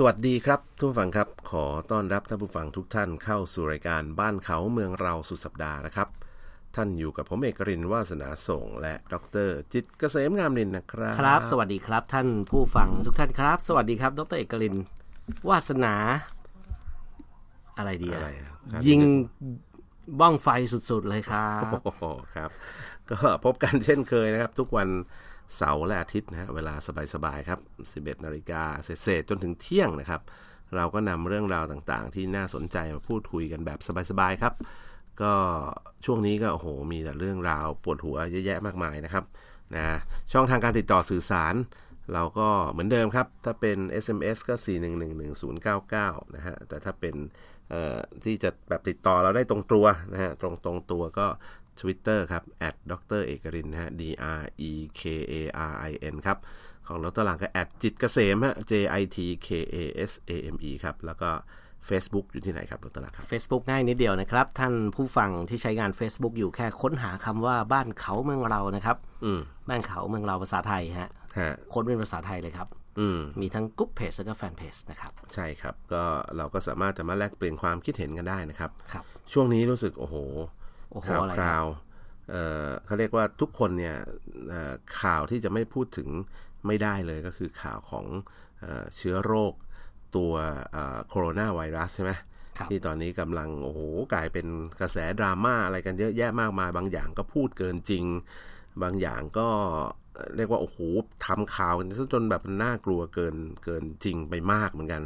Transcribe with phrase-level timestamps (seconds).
[0.00, 6.08] สวัสดีครับทุกผู้ฟังครับ ขอต้อนรับท่านผู้ฟังทุกท่านเข้าสู่รายการบ้านเขาเมืองเราสุดสัปดาห์นะครับ
[6.76, 9.14] ท่านอยู่กับผมเอกรินวาสนาส่ง และด
[9.46, 14.76] รจิตเกษมงามนินนะครับครับ สวัสดีครับ ท่านผู้ฟังทุกท่านครับ สวัสดีครับ ดรเอกลิน
[15.50, 15.94] วาสนา
[17.78, 19.00] อะไรดีอะไรครับยิง
[20.20, 22.02] บ้องไฟสุดๆเลยครับโอ้โห
[22.34, 22.50] ครับ
[23.10, 24.88] ก็พบกันเช่นเคยนะครับ ทุกวัน
[25.56, 26.74] เสาร์และอาทิตย์นะฮะเวลา
[27.14, 27.60] สบายๆครับ
[28.18, 30.20] 11นาฬิกาเศษจนถึงเที่ยงนะครับ
[30.76, 33.78] เราก็นำเรื่องราวต่างๆ ที่น่าสนใจมาพูดคุยกันแบบ
[34.10, 34.54] สบายๆครับ
[35.22, 35.32] ก็
[36.04, 39.24] ช่วงนี้ก็โอ้โหมีแต่เรื่องราวปวดหัวเยอะแยะมากมายนะครับ
[39.74, 39.84] นะ
[40.32, 41.54] ช่องทางการติดต่อสื่อสาร
[42.14, 44.54] เราก็เหมือนเดิมครับ ถ้าเป็น SMS ก็
[45.24, 47.14] 4111099 นะฮะแต่ถ้าเป็น
[47.70, 51.26] เอ่อที่จะแบบติดต่อเราได้ตรงตัวนะฮะตรงตรงตัวก็
[51.80, 52.42] Twitter ครับ
[52.90, 54.02] ดรเอกรินนะฮะ D
[54.38, 55.34] R E K A
[55.70, 56.38] R I N ครับ
[56.86, 57.48] ของดรหลังก็
[57.82, 59.76] จิตเกษมฮะ J I T K A
[60.10, 61.30] S A M E ครับ แล้วก็
[61.88, 76.02] Facebook อยู่ที่ไหนครับดรหลังครับ Facebook ง่ายนิดเดียวนะครับ ท่านผู้ฟังที่ใช้งาน Facebook อยู่แค่ค้นหาคำว่าบ้านเขาเมืองเรานะครับอืมบ้านเขาเมืองเราภาษาไทยฮะฮะค้นเป็นภาษาไทยเลยครับอืมมีทั้งกรุ๊ปเพจแล้วก็แฟนเพจนะครับ ใช่ครับ ก็
[76.36, 80.57] เราก็สามารถจะมาแลกเปลี่ยนความคิดเห็นกันได้นะครับครับช่วงนี้รู้สึกโอ้โหโอ้โห
[81.08, 81.64] ข่าวอะไรคราว
[82.30, 83.96] เอ่อเขาเรียกว่าทุกคนเนี่ย
[84.48, 86.08] เอ่อข่าวที่จะไม่พูดถึง
[86.66, 88.04] ไม่ได้เลยก็คือข่าวของ
[88.60, 89.52] เอ่อเชื้อโรค
[90.16, 90.32] ตัว
[91.08, 92.12] โคโรนาไวรัสใช่ไหม
[92.58, 93.80] ครับที่ตอนนี้กำลัง โอ้โห
[94.14, 94.46] กลายเป็น
[94.80, 98.04] กระแสดราม่าอะไรกันเยอะแยะมากมาย บางอย่างก็พูดเกินจริง
[98.82, 99.48] บางอย่างก็
[100.36, 100.78] เรียกว่า โอ้โห
[101.26, 105.02] ทำข่าวกันซะจนแบบน่ากลัวเกินเกินจริงไปมากเหมือนกัน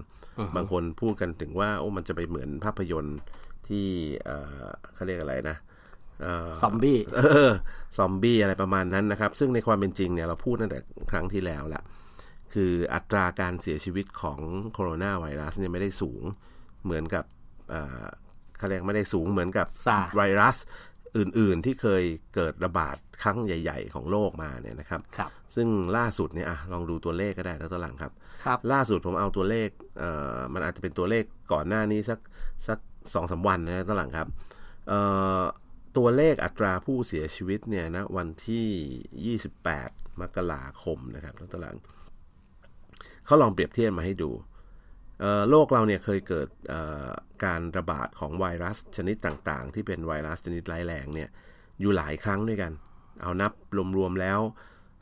[0.56, 3.18] บางคนพูดกันถึงว่า โอ้มันจะไปเหมือนภาพยนตร์
[3.68, 3.86] ที่
[4.24, 5.71] เอ่อเขาเรียกอะไรนะเอ่อ
[6.62, 7.50] ซอมบี้เออ
[7.98, 10.78] ซอมบี้อะไรประมาณนั้นนะครับ ซึ่งในความเป็นจริงเนี่ยเราพูดตั้งแต่
[11.10, 11.82] ครั้งที่แล้วแหละ
[12.54, 14.40] คืออัตราการเสียชีวิตของ
[14.72, 16.22] โคโรนาไวรัสเนี่ยไม่ได้สูง
[16.84, 17.24] เหมือนกับ
[17.70, 18.04] เอ่อ
[18.58, 20.56] เขาเรียกไม่ได้สูงเหมือนกับ SARS ไวรัส
[21.18, 28.12] อื่นๆที่เคยเกิดระบาดครั้งใหญ่ ๆ ของโลกมาเนี่ยนะครับครับซึ่งล่าสุดเนี่ยอะลองดูตัวเลขก็ได้แล้วตัวหลังครับ
[28.44, 29.68] ครับล่าสุดผมเอาตัวเลข
[29.98, 32.18] เอ่อมันอาจจะเป็นตัวเลขก่อนหน้านี้สัก
[32.68, 32.78] สัก
[33.14, 34.28] สองสาวันนะตัวหลังครับ
[34.88, 35.00] เอ่
[35.40, 35.42] อ
[35.96, 39.36] ตัวเลขอัตราผู้เสียชีวิตเนี่ยนะวันที่
[39.78, 41.76] 28 มกราคมนะครับแล้วตัวหลัง
[43.26, 44.30] เขาลองเปรียบเทียบมาให้ดู
[45.20, 47.08] เอ่อโลกเราเนี่ยเคยเกิดเอ่อ
[47.44, 51.28] การระบาดของไวรัสชนิดต่างๆ ที่เป็นไวรัสชนิดร้ายแรงเนี่ย
[51.80, 52.72] อยู่หลายครั้งด้วยกัน
[53.22, 53.52] เอานับ
[53.96, 54.40] รวมๆแล้ว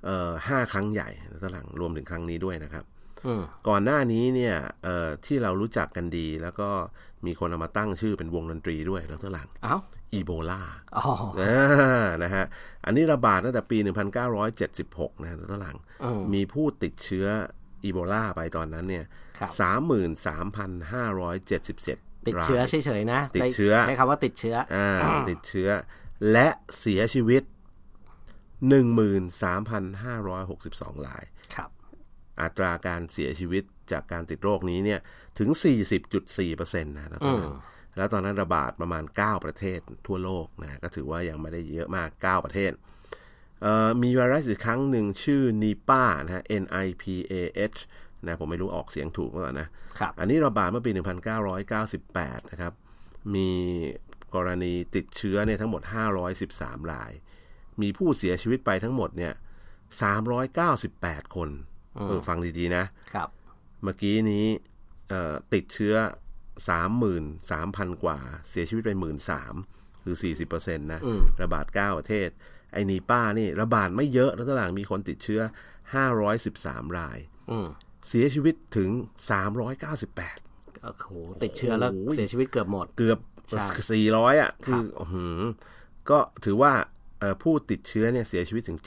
[0.06, 2.84] เอ่อห้าครั้งใหญ่แล้วตัวหลังรวมถึงครั้งนี้ด้วยนะครับ
[3.26, 6.68] อืมก่อนหน้านี้เนี่ยเอ่อที่เรารู้จักกันดี แล้วก็
[7.26, 9.76] มีคนเอามาตั้งชื่อเป็นวงดนตรีด้วยแล้วตัวหลังเอ้า
[10.14, 10.62] อีโบลา
[10.96, 11.02] อ๋อ
[11.40, 12.44] อ่านะฮะ
[12.84, 13.78] อันนี้ระบาดตั้งแต่ปี
[14.50, 17.26] 1976 นะแล้วตัวหลังอืมมีผู้ติดเชื้อ
[17.84, 19.04] อีโบลาไปตอนนั้นเนี่ย
[19.38, 24.88] ครับ33,577ติดเชื้อรายเฉยๆนะ ติดเชื้อใช้คำว่าติดเชื้ออ่า
[25.30, 25.68] ติดเชื้อ
[26.32, 26.48] และ
[26.78, 27.42] เสียชีวิต
[29.50, 31.70] 13,562รายครับ
[32.40, 35.00] อัตราการเสียชีวิตจากการติดโรคนี้เนี่ย
[35.38, 35.48] ถึง
[36.16, 37.52] 40.4%นะแล้วตอนนั้น
[37.96, 42.72] แล้วตอนนั้นระบาดประมาณ 9 ประเทศทั่วโลกนะก็ถือว่ายังไม่ได้เยอะมาก 9 ประเทศ
[43.62, 47.34] เอ่อมีไวรัสอีกครั้งหนึ่งชื่อ Nipah นะฮะ N I P A
[47.74, 47.78] H
[48.26, 49.68] นะผมไม่รู้ออกเสียงถูกหรือเปล่านะ
[49.98, 50.90] ครับอันนี้ระบาดเมื่อปี
[51.70, 52.72] 1998 นะครับ
[53.34, 53.48] มี
[54.34, 55.82] กรณีติดเชื้อเนี่ยทั้งหมด
[56.36, 57.12] 513 ราย
[57.82, 59.32] มีผู้เสียชีวิตไปทั้งหมดเนี่ย
[60.30, 61.48] 398 คน
[61.94, 62.84] เออฟังดี ๆ นะ
[63.14, 63.28] ครับ
[63.82, 64.46] เมื่อกี้นี้
[65.08, 65.94] เอ่อติดเชื้อ
[66.68, 68.18] 33,000 กว่า
[68.50, 68.90] เสียชีวิตไป
[69.48, 70.16] 13,000คือ
[70.48, 71.00] 40%นะ
[71.42, 72.28] ระบาด 9 ประเทศ
[72.72, 75.40] ไอ้นีป้านี่ ระบาดไม่เยอะแล้วตลางมีคนติดเชื้อ
[76.20, 77.18] 513 ราย
[77.50, 77.68] อืม
[78.08, 78.90] เสียชีวิตถึง
[79.70, 81.10] 398โอ้โห
[81.44, 83.18] ติดเชื้อแล้วโอ้โหเสียชีวิตเกือบหมด เกือบ
[83.50, 83.66] ใช่
[84.14, 85.40] 400 อะคืออื้อหือ
[86.10, 86.72] ก็ถือว่า
[87.20, 88.78] เอ่อผู้ติดเชื้อเนี่ยเสียชีวิตถึง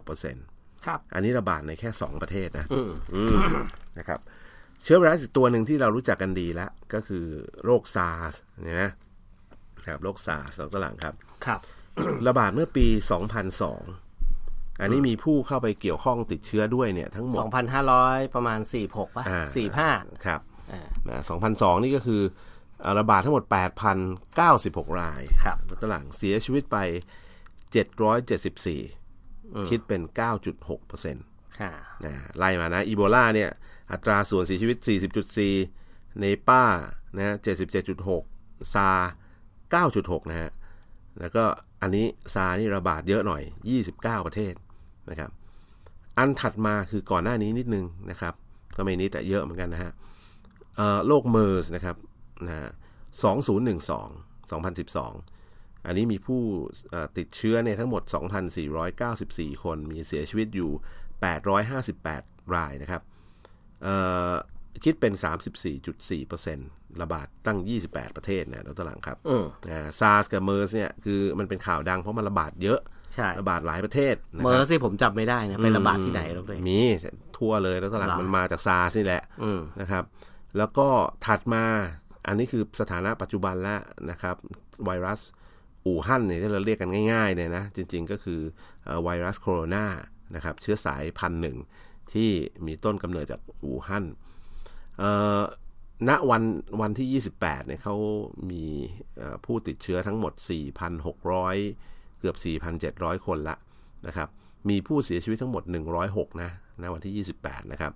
[0.00, 2.66] 77.6%ครับ อันนี้ระบาดในแค่ 2 ประเทศนะ
[3.14, 3.36] อืม
[3.98, 4.20] นะครับ
[4.82, 7.24] เชื้อไวรัสอีกตัวหนึ่งที่เรารู้จักกันดีแล้ว ก็คือ
[7.64, 8.34] โรคซาร์ส
[8.66, 8.92] นะ
[9.86, 11.14] ครับโรคซาร์สเราตหลังครับ
[11.46, 11.60] ครับ
[12.28, 12.86] ระบาดเมื่อปี
[13.84, 17.40] 2002 อันนี้มีผู้เข้าไปเกี่ยวข้องติดเชื้อด้วยเนี่ยทั้งหมด
[17.86, 19.40] 2,500 ประมาณ 46ป่ะอ่า
[19.84, 20.40] 45 ครับ
[20.72, 22.22] อ่านะ2002 นี่ก็คือ
[22.84, 23.44] อ่าระบาดทั้งหมด
[24.22, 26.76] 8,096 รายครับแล้วตหลังเสียชีวิตไป
[28.44, 30.02] 774 คิดเป็น
[30.44, 31.24] 9.6เปอร์เซ็นต์
[31.60, 31.72] ค่ะ
[32.04, 33.50] นะไล่มานะอีโบลาเนี่ย
[33.92, 34.76] อัตราส่วนเสียชีวิต
[35.48, 36.62] 40.4 เนป้า
[37.16, 37.36] นะ
[37.96, 38.90] 77.6 ซา
[39.74, 40.50] 9.6 นะฮะ
[41.20, 41.44] แล้วก็
[41.82, 43.42] อันนี้ซานี่ระบาดเยอะหน่อย
[43.84, 44.54] 29 ประเทศ
[45.10, 45.30] นะครับ
[46.18, 48.34] อันถัดมาคือก่อนหน้านี้นิดนึงนะครับ
[48.76, 49.92] ก็ไม่นิดแต่เยอะเหมือนกันนะฮะ
[51.06, 51.96] โรคเมอร์สนะครับ
[52.46, 52.70] นะ
[53.36, 56.42] 2012 2012 อันนี้มีผู้
[57.18, 58.02] ติดเชื้อเนี่ยทั้งหมด
[58.82, 60.70] 2,494 คน มีเสียชีวิตอยู่
[61.62, 63.02] 858 รายนะครับ
[64.84, 65.12] คิดเป็น
[65.92, 69.44] 34.4%ระบาดตั้ง 28 ประเทศนะดรหลังครับอืม
[70.00, 72.80] ซาร์สกับเมอร์สเนี่ยคือมันเป็นข่าวดังเพราะมันระบาดเยอะ
[73.14, 76.80] ใช่ระบาดหลายประเทศนะครับเมอร์สิผมจำไม่ได้นะไประบาดที่ไหนแล้วเลยมี
[77.38, 80.04] ทั่วเลยแล้วตลาดเหรอมันมาจากซาร์สนี่แหละอืมนะครับ
[80.58, 80.88] แล้วก็
[81.26, 81.64] ถัดมา
[82.26, 83.80] อันนี้คือสถานะปัจจุบันแล้ว
[84.10, 84.36] นะครับ
[84.84, 85.20] ไวรัส
[85.86, 88.40] อู่ฮั่นเนี่ยที่เราเรียกกันง่ายๆเนี่ยนะจริงๆก็คือ
[88.84, 89.86] เอ่อไวรัสโคโรนา
[90.34, 91.56] นะครับเชื้อสายพันธุ์หนึ่ง
[92.12, 92.30] ที่
[92.66, 94.04] มีต้นกำเนิดจากอู่ฮั่น
[94.98, 95.10] เอ่
[95.40, 95.42] อ
[96.08, 96.42] ณวัน
[96.80, 97.96] วันที่ 28เนี่ยเขา
[98.50, 98.64] มี
[99.18, 100.32] เอ่อผู้ติดเชื้อทั้งหมด
[101.06, 102.36] 4,600 เกือบ
[102.82, 103.56] 4,700 คนละ
[104.06, 104.28] นะครับ
[104.68, 105.62] มีผู้เสียชีวิตทั้งหมด
[106.02, 106.50] 106 นะ
[106.82, 107.92] ณวันที่ 28 นะครับ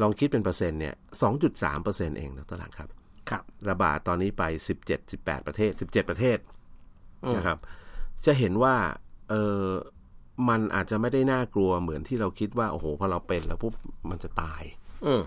[0.00, 0.94] ลองคิดเป็นเปอร์เซ็นต์เนี่ย
[1.38, 2.88] 2.3 เปอร์เซ็นต์เองนะตลาดครับ
[3.30, 4.42] ครับ ระบาดตอนนี้ไป
[4.82, 6.38] 17 18 ประเทศ 17 ประเทศ
[7.36, 7.58] นะครับ
[8.26, 8.76] จะเห็นว่า
[9.28, 9.64] เออ
[10.48, 13.74] มันอาจจะไม่ได้น่ากลัวเหมือนที่เราคิดว่า โอ้โหพอเราเป็นแล้วปุ๊บ
[14.10, 14.62] มันจะตาย
[15.06, 15.22] อืม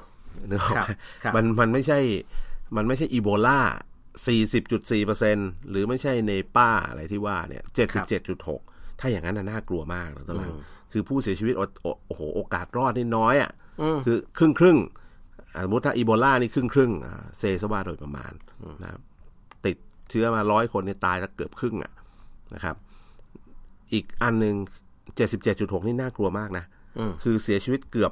[0.50, 0.88] นึกออกไหมครับ
[1.24, 2.00] ครับมันมันไม่ใช่
[2.76, 3.60] มันไม่ใช่อีโบลา
[4.32, 5.38] 40.4เปอร์เซ็น
[5.70, 7.64] หรือไม่ใช่เนป้าอะไรที่ว่าเนี่ย
[8.32, 10.52] 77.6 ถ้าอย่างนั้นน่ะน่ากลัวมากนะตอนหลัง
[10.92, 13.52] คือผู้เสียชีวิตโอโอโอ้โหโอกาสรอดนี่น้อยอะ
[14.06, 18.32] คือครึ่งครึ่งๆอะสมมติถ้าอีโบลานี่ครึ่งครึ่งๆอ่าเซซะว่าโดยประมาณ
[18.84, 19.02] นะครับ
[19.66, 19.78] ติด
[20.10, 21.92] เชื้อมาร้อยคนเนี่ยตายสักเกือบครึ่งอะ
[22.54, 22.76] นะครับ
[23.94, 24.56] อีกอันหนึ่ง
[25.16, 26.66] 77.6นี่น่ากลัวมากนะ
[26.98, 28.12] อืมคือเสียชีวิตเกือบ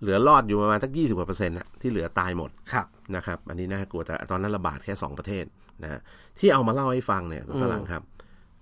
[0.00, 5.44] เหลือรอดอยู่ประมาณสัก20กว่าเปอร์เซ็นต์นะที่เหลือตายหมดครับนะครับ อันนี้น่ากลัวแต่ตอนนั้นระบาดแค่2ประเทศ
[5.82, 6.00] นะฮะ
[6.38, 8.02] ที่เอามาเล่าให้ฟังเนี่ยคุณตลังครับ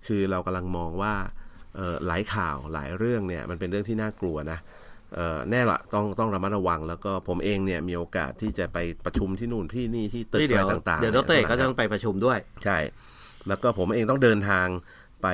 [0.07, 1.13] คือเรากำลังมองว่า
[1.75, 4.59] เอ่อหลายข่าวหลายเรื่องเนี่ยมันเป็นเรื่องที่น่ากลัวนะ
[5.15, 12.77] เอ่อแน่ละต้องต้องระมัดระวัง แล้วก็ผมเองเนี่ยมีโอกาสที่จะไปประชุมที่นู่นที่นี่ที่ตึกที่อะเดี๋ไรยวต่างๆ เดี๋ยวดรเอกก็จะนี่ต้องไปประชุมด้วย ใช่
[13.47, 14.67] แล้วก็ผมเองต้องเดินทาง
[15.23, 15.27] ไป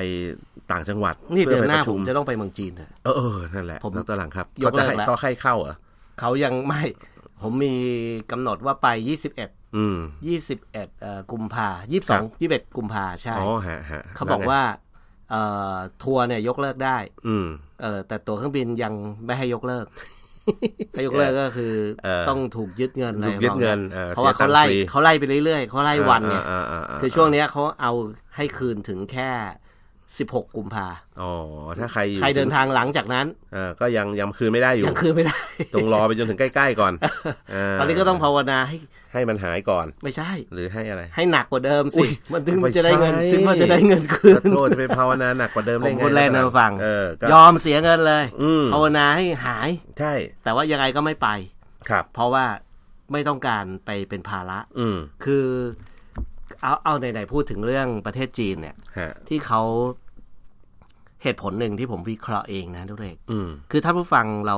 [0.70, 5.76] ต่างจังหวัดนี่พื่เดือนไปหน้าประผชุมจะต้องไปเมืองจีนนะเออเออนั่นแหละผมดรหลังครับยเขากจะเลิกให้แล้วเขาให้เข้าเหรอ
[6.20, 6.82] เขายังไม่
[7.42, 7.74] ผมมี
[8.30, 8.88] กำหนดว่าไป
[9.36, 9.96] 21อืม
[10.34, 11.68] 21เอ่อกุมภา
[12.08, 14.60] 22 21กุมภาใช่อ๋อฮะฮะเขาบอกว่า
[15.30, 15.42] เอ่
[15.72, 17.46] อทัวร์เนี่ยยกเลิกได้ อืม
[17.82, 18.94] เออแต่ตั๋วเครื่องบินยัง
[19.24, 19.86] ไม่ให้ยกเลิก
[20.92, 27.92] ให้ยกเลิกก็คือเออต้องถูกยึดเงินอะไรถูกยึดเงินเออเพราะว่าเสียตัเขางค์ไล่ฟรีเขาไล่ไปเรื่อยๆเขาไล่วันเนี่ยอ่าอ่าาาคือช่วงเนี้ยเขาเอา
[28.36, 29.30] ให้คืนถึงแค่
[30.18, 30.86] 16 กุมภา
[31.20, 31.32] อ๋อ
[31.78, 35.38] ถ้าใครอยู่ใครเดินทางหลังจากนั้นเออก็ยังยังคืนไม่ได้อยู่ ยังคืนไม่ได้
[35.74, 36.92] ต้องรอไปจนถึงใกล้ ๆ ก่อน
[37.50, 38.76] เตอนนี้ก็ต้องภาวนาให้
[39.12, 50.12] ให้มันหายก่อน ไม่ใช่ หรือให้อะไร ให้หนักกว่าเดิมอุ๊สิยมันถึงไม่จะได้เงินใช่ถึงมันจะได้เงินคืนโทษจะไปภาวนาหนักกว่าเดิมผได้มไงพูดเล่นนะฟังเออก็ยอมเสียเงินเลยอืมภาวนาให้หาย ใช่
[50.44, 51.28] แต่ว่ายังไงก็ไม่ไป
[51.88, 52.44] ครับ เพราะว่า
[53.12, 55.46] ไม่ต้องการไปเป็นภาระ อืมคือ
[56.62, 59.62] เอาเอาไหนๆพูดถึงเรื่องประเทศจีนเนี่ยฮะที่เขา
[61.22, 64.56] เหตุผลหนึ่งที่ผมวิเคราะห์เองนะทุกเรกอืมคือถ้าผู้ฟังเรา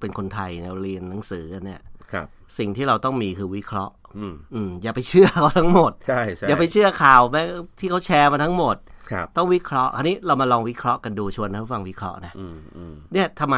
[0.00, 1.80] เป็นคนไทยเราเรียนหนังสือกันเนี่ย
[2.12, 2.26] ครับ
[2.58, 7.42] สิ่งที่เราต้องมีคือวิเคราะห์ อืมอืมอย่าไปเชื่อเขาทั้งหมดใช่ใช่อย่าไปเชื่อข่าวแม้
[7.78, 8.76] ที่เขาแชร์มาทั้งหมด
[9.10, 13.56] ครับต้องวิเคราะห์อันนี้เรามาลองวิเคราะห์กันดูชวนท่านผู้ฟังวิเคราะห์นะอืมอืมเนี่ยทำไม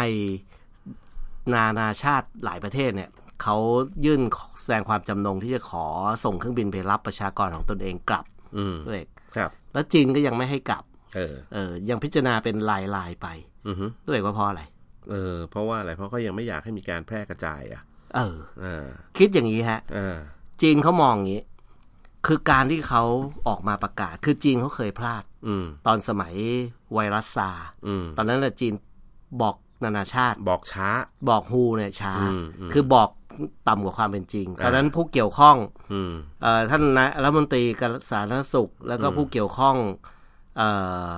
[1.55, 3.11] นานาชาติหลายประเทศเนี่ย
[3.45, 3.57] เขา
[4.05, 4.21] ยื่น
[4.63, 5.87] แสดงความจำนงที่จะขอ
[6.25, 8.25] ส่งเครื่องบินไปรับประชากรของตนเองกลับ
[8.57, 9.03] อืมด้วย
[9.37, 10.85] ครับ แล้วจีนก็ยังไม่ให้กลับ
[11.15, 13.27] เออ เออ ยังพิจารณาเป็นลายลายๆไป
[13.67, 14.63] อือฮึด้วยว่าเพราะอะไร
[15.11, 17.83] เออ เพราะว่าอะไร เพราะเขายังไม่อยากให้มีการแพร่กระจายอะ
[18.17, 18.87] เออเออ
[19.19, 20.17] คิดอย่างนี้ฮะเออ
[20.63, 21.43] จีนเขามองอย่างนี้
[22.27, 23.03] คือการที่เขา
[23.49, 26.35] ออกมาประกาศ คือจีนเขาเคยพลาด อืมตอนสมัย
[26.95, 28.73] ไวรัสซาร์อืมตอนนั้นแหละจีน
[29.43, 30.89] บอก นานาชาติ บอกช้า
[31.29, 33.09] บอกฮูเนี่ยช้าอืมอืมคือบอก
[33.69, 35.57] ต่ำกว่าความเป็นจริงอ่าตอนนั้นผู้เกี่ยวข้อง
[35.93, 36.13] อืม
[36.43, 39.77] เอ่อท่านนายรัฐมนตรีกสาธารณสุข แล้วก็ผู้เกี่ยวข้อง
[40.57, 40.69] เอ่
[41.09, 41.11] อ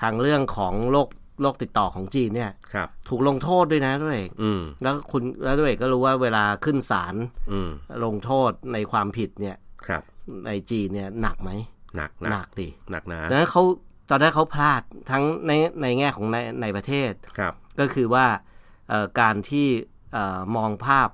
[0.00, 1.08] ทางเรื่องของโรค
[1.42, 7.14] โรคติดต่อของจีนเนี่ยครับถูกลงโทษด้วยนะด้วยเอกอืมแล้วคุณแล้วด้วยเอกก็รู้ว่าเวลาขึ้นศาล
[7.52, 7.70] อืม
[8.04, 9.56] ลงโทษในความผิดเนี่ย
[9.88, 10.02] ครับ
[10.46, 11.50] ในจีนเนี่ยหนักไหม
[11.96, 13.62] หนักหนักดิหนักหนาดังนั้นเขา
[14.10, 18.26] ตอนนั้นเขาพลาดทั้งในในแง่ของในในประเทศครับ ก็คือว่า
[18.88, 19.66] เอ่อการที่
[20.12, 21.08] เอ่อมองภาพ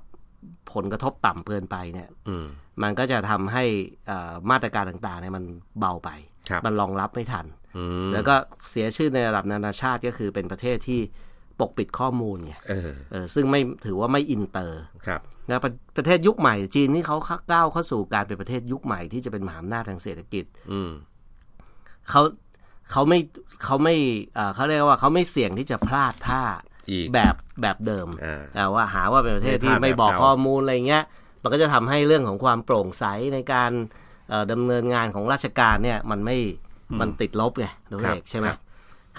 [0.73, 2.47] ผลกระทบต่ำเกินไปเนี่ยอืม
[2.83, 3.63] มันก็จะทำให้
[4.07, 5.43] เอ่อมาตรการต่างๆเนี่ยมัน
[5.79, 6.09] เบาไป
[6.49, 7.45] ครับมันรองรับไม่ทัน
[7.77, 8.35] อืมแล้วก็
[8.69, 11.01] เสียชื่อในระดับนานาชาติก็คือเป็นประเทศที่
[11.59, 17.17] ปกปิดข้อมูลไงเออเออซึ่งไม่ถือว่าไม่อินเตอร์ครับนะประประเทศยุคใหม่จีนนี่เขา
[17.51, 20.91] ก้าวเข้าสู่การเป็นประเทศยุคใหม่ที่จะเป็นมหาอำนาจทางเศรษฐกิจอืม
[22.09, 22.21] เขา
[22.91, 23.19] เขาไม่
[23.63, 23.95] เขาไม่
[24.35, 26.41] เอ่อเขาเรียกว่าเขาไม่เสี่ยงที่จะพลาดท่า
[26.91, 31.03] อีกแบบแบบเดิมอ่าแต่ว่าหาว่าเป็นประเทศที่ไม่พลาดไม่บอกแบบเก่าข้อมูลอะไรเงี้ย
[31.41, 33.71] มันก็จะทำให้เรื่องของความโปร่งใสในการ
[34.29, 36.37] เอ่อดำเนินงานของราชการเนี่ยมันไม่
[36.99, 38.59] มันติดลบไงดรครับเอกใช่ไหมครับ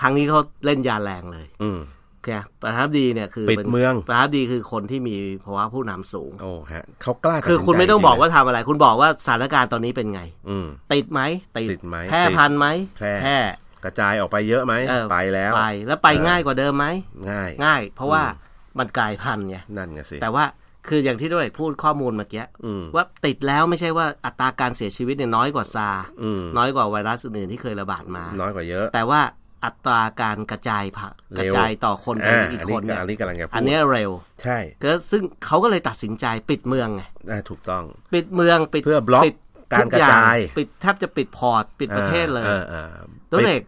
[0.01, 1.79] ครั้งนี้เขาเล่นยาแรงเลยอืม
[2.27, 11.21] เนี่ยประธานาธิบดีเนี่ยคือปิดเมืองประธานาธิบดีคือคนที่มีภาวะผู้นำสูงโอ้ฮะเขากล้าตัดคือสินคุณใจไม่ต้องจริบอกๆว่าทำอะไร คุณบอกว่าสถานการณ์ตอนนี้เป็นไง อืมติดไหม
[11.59, 12.67] ติดไหมแพร่ติดพันธุ์ไหม
[12.99, 13.39] แพร่แพร่
[13.85, 16.87] กระจายออกไปเยอะไหมเออไปแล้วไปแล้วไปเออง่ายกว่าเดิมไหม
[17.31, 18.45] ง่ายง่าย เพราะว่าอืม
[18.79, 20.45] มันกลายพันธุ์ไงนั่นไงสิแต่ว่า
[20.89, 29.21] คืออย่างที่ด้วยพูดข้อมูลเมื่อกี้อืมว่าติดแล้วไม่ใช่ว่าอัตราการเสียชีวิตเนี่ยน้อยกว่าซาร์อืมน้อยกว่าไวรัสอื่นๆที่เคยระบาดมา น้อยกว่าเยอะ แต่ว่า
[29.65, 34.11] อัตราการกระจายผ่ากเร็วระจายต่อคนไปอ่าอีกอันคนี้นเนี่ยอันนี้กำลังจะพูดอันเนี้ยเร็ว
[34.43, 37.85] ใช่ก็ซึ่งเขาก็เลยตัดสินใจปิดเมืองไงอ่าถูกต้อง
[38.15, 39.37] ปิดเมืองปิดเพื่อบล็อกปิด
[39.73, 42.91] การทุกระอย่งจายปิดแทบจะปิดพอร์ตปิดประเทศเลยออออ
[43.33, 43.63] ตัวเอก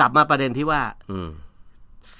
[0.00, 1.30] กลับมาประเด็นที่ว่าอืม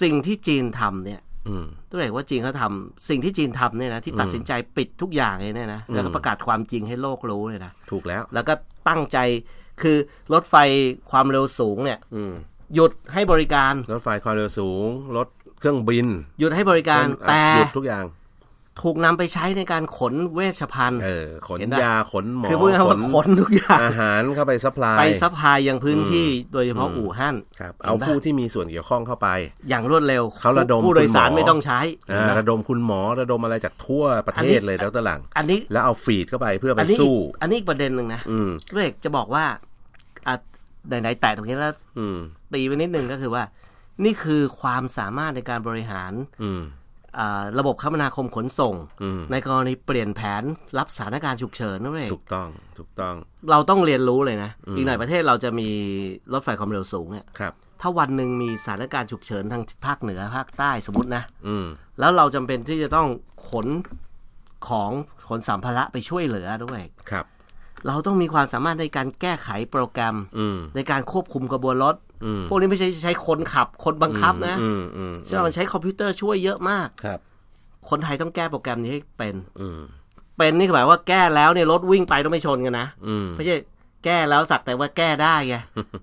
[0.03, 8.55] สิ่งที่จีนทำเนี่ยอืมตัวเอกว่าจีนเขาทำสิ่งที่จีนทำเนี่ยนะที่ตัดสินใจปิดทุกอย่างเลยเนี่ยนะแล้วก็อืมประกาศความจริงให้โลกรู้เลยนะถูกแล้ว แล้วก็
[8.89, 9.19] ตั้งใจ
[9.83, 9.97] คือ
[10.33, 10.57] รถไฟ
[11.11, 12.33] ความเร็วสูงเนี่ยอืม
[12.75, 15.29] หยุดให้บริการ รถไฟความเร็วสูง รถ
[15.61, 16.07] เครื่องบิน
[16.39, 18.05] หยุดให้บริการอะแต่หยุดทุกอย่าง
[18.83, 29.29] ถูกนำไปใช้ในการขนเวชภัณฑ์เออขนเห็นปะยาขนหมอคือพูดง่ายๆว่าขนทุกอย่างอาหารเข้าไปซัพพลายไปซัพพลายยังพื้นที่โดยเฉพาะอืมอู่ฮั่นครับเอาผู้ที่มีส่วนเกี่ยวข้องเข้าไป
[29.69, 39.59] อย่างรวดเร็วเขาระดมผู้โดยสารคุณหมอไม่ต้องใช้อ่าระดมคุณหมอระดมอะไรจากทั่วประอันเทนี้ศเลยแล้วตะหลัง อันนี้แล้วเอาฟีดเข้าไปเพื่อไปอันนี้อีกสู้ อันนี้อีกประเด็นหนึ่งนะอืมเรกจะบอกว่าอะ
[40.87, 42.19] ไหนๆแตะตรงนี้แล้วอืม
[42.53, 43.43] ตีไปนิดนึงก็คือว่า
[44.05, 46.63] นี่คือความสามารถในการบริหารอืม
[47.19, 50.43] อ่าระบบคมนาคมขนส่งอืมในกรณีเปลี่ยนแผน
[50.79, 53.15] รับสถานการณ์ฉุกเฉินนั่นเองถูกต้องถูกต้อง
[53.51, 55.69] เราต้องเรียนรู้เลยนะอืมอีกหน่อยประเทศเราจะมี
[56.33, 61.67] รถไฟความเร็วสูงเนี่ยครับถ้าวันหนึ่งมีสถานการณ์ฉุกเฉินทางภาคเหนือภาคใต้สมมตินะอืม
[62.01, 63.09] แล้วเราจำเป็นที่จะต้อง
[63.49, 63.67] ขน
[64.69, 64.91] ของ
[65.29, 67.25] ขนสัมภาระไปช่วยเหลือด้วยครับ
[67.87, 77.19] เราต้องมีความสามารถในการแก้ไขโปรแกรมอืมในการควบคุมกระบวนรถอืมพวกนี้ไม่ใช่ใช้คนขับคนบังคับนะอืมอืมใช่ไหมมันใช้คอมพิวเตอร์ช่วยเยอะมากครับ
[77.91, 79.81] คนไทยต้องแก้โปรแกรมนี้ให้เป็นอืม
[80.39, 83.57] เป็นนี่คือหมายว่าแก้แล้วเนี่ยรถวิ่งไปต้องไม่ชนกันนะอืมไม่ใช่
[84.05, 85.57] แก้แล้วสักแต่ว่าแก้ได้ไง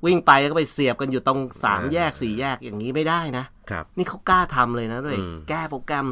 [0.05, 6.07] วิ่งไปแล้วก็ไปเสียบกันอยู่ตรงสามอ่าแยกสี่แยกอย่างนี้ไม่ได้นะครับ นี่เขากล้าทำเลยนะด้วยอืมแก้โปรแกรม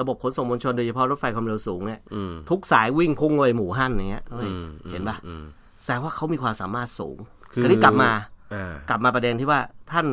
[0.00, 5.44] ระบบขนส่งมวลชนโดยเฉพาะรถไฟความเร็วสูงเนี่ยอืมทุกสายวิ่งพุ่งไปหมู่ฮั่นอย่างเงี้ยเฮ้ยอืมเห็นปะอืม
[5.82, 7.18] แสดงว่าเขามีความสามารถสูง
[7.52, 8.10] คือทีนี้กลับมา
[8.54, 10.06] อ่ากลับมาประเด็นที่ว่าท่าน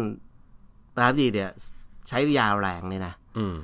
[0.93, 1.51] ประธานาธิบดีเนี่ย
[2.07, 3.55] ใช้ยาแรงเนี่ยนะอืม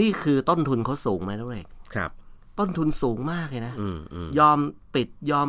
[0.00, 2.10] นี่คือต้นทุนเขาสูงไหมทุกเอกครับ
[2.58, 4.58] ต้นทุนสูงมากเลยนะอืมอืมยอม
[4.94, 5.48] ปิดยอม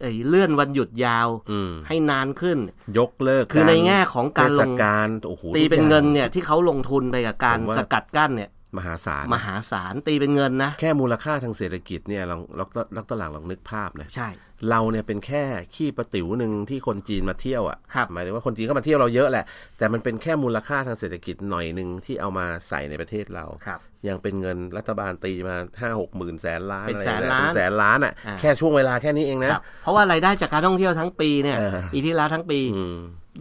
[0.00, 2.58] เอ่ยเลื่อนวันหยุดยาวอืมให้นานขึ้น
[2.98, 14.28] ยกเลิกคือในแง่ของการลงเทศการโอ้โหตีเป็นทุกอย่างเงินเนี่ยที่เขาลงทุนไปกับการผมว่าสกัดกั้นเนี่ย มหาศาลมหาศาลตีเป็นเงินนะ แค่มูลค่าทางเศรษฐกิจเนี่ยลองลองลองตหลังลองนึกภาพนะใช่
[14.70, 15.44] เราเนี่ยเป็นแค่
[15.74, 19.44] ขี้ประติ๋วหนึ่งที่คนจีนมาเที่ยวอะครับหมายถึงว่าคนจีนก็มาเที่ยวเราเยอะแหละ
[19.78, 32.98] แต่มันเป็นแค่มูลค่าทางเศรษฐกิจหน่อยหนึ่งที่เอามาใส่ในประเทศเราครับยังเป็นเงินรัฐบาลตีมาห้าหกหมื่นแสนล้านเป็นอะไรแสนยล้านเป็นแสนล้านอะอ่าแค่ช่วงเวลาแค่นี้เองคนะรับเพราะว่ารายได้จากการท่องเที่ยวทั้งปีเนี่ยเออปีที่แล้วทั้งปีอืม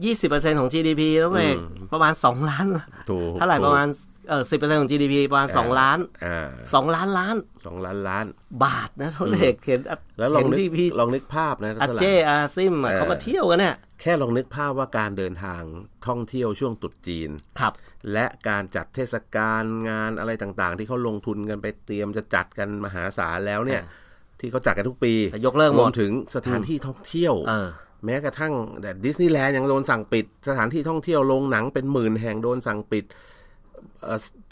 [0.08, 2.66] 20%ของ GDP แล้วเองอืมประมาณ2ล้าน
[3.10, 3.88] ถูกเท่าไหร่ถูกประมาณ
[4.28, 8.26] เออ10%ของ GDP ประมาณ2ล้านอ่า2ล้านล้านสองล้านล้าน
[8.64, 9.80] บาทนะทุกเอกเห็น
[10.20, 15.62] แล้วลองเห็นนึกที่พี่ลองนึกภาพนะอาตลาดเจอาซิมอะเออเขามาเที่ยวกันเนี่ยแค่ลองนึกภาพว่าการเดินทาง
[16.08, 17.30] ท่องเที่ยวช่วงตรุษจีน
[17.60, 17.74] ครับ
[18.14, 23.92] และการจัดเทศกาลงานอะไรต่างๆ ที่เขาลงทุนกันไปเตรียมจะจัดกันมหาศาลแล้วเนี่ยอ่
[24.40, 27.70] ที่เขาจัดกันทุกปีแต่ยกเลิกหมดรวมถึงสถานที่ท่องเที่ยวเออ
[28.06, 33.16] แม้กระทั่งแต่ดิสนีย์แลนด์ยังโดนสั่งปิด สถานที่ท่องเที่ยวโรงหนังเป็นหมื่นแห่งโดนสั่งปิดเอ่อ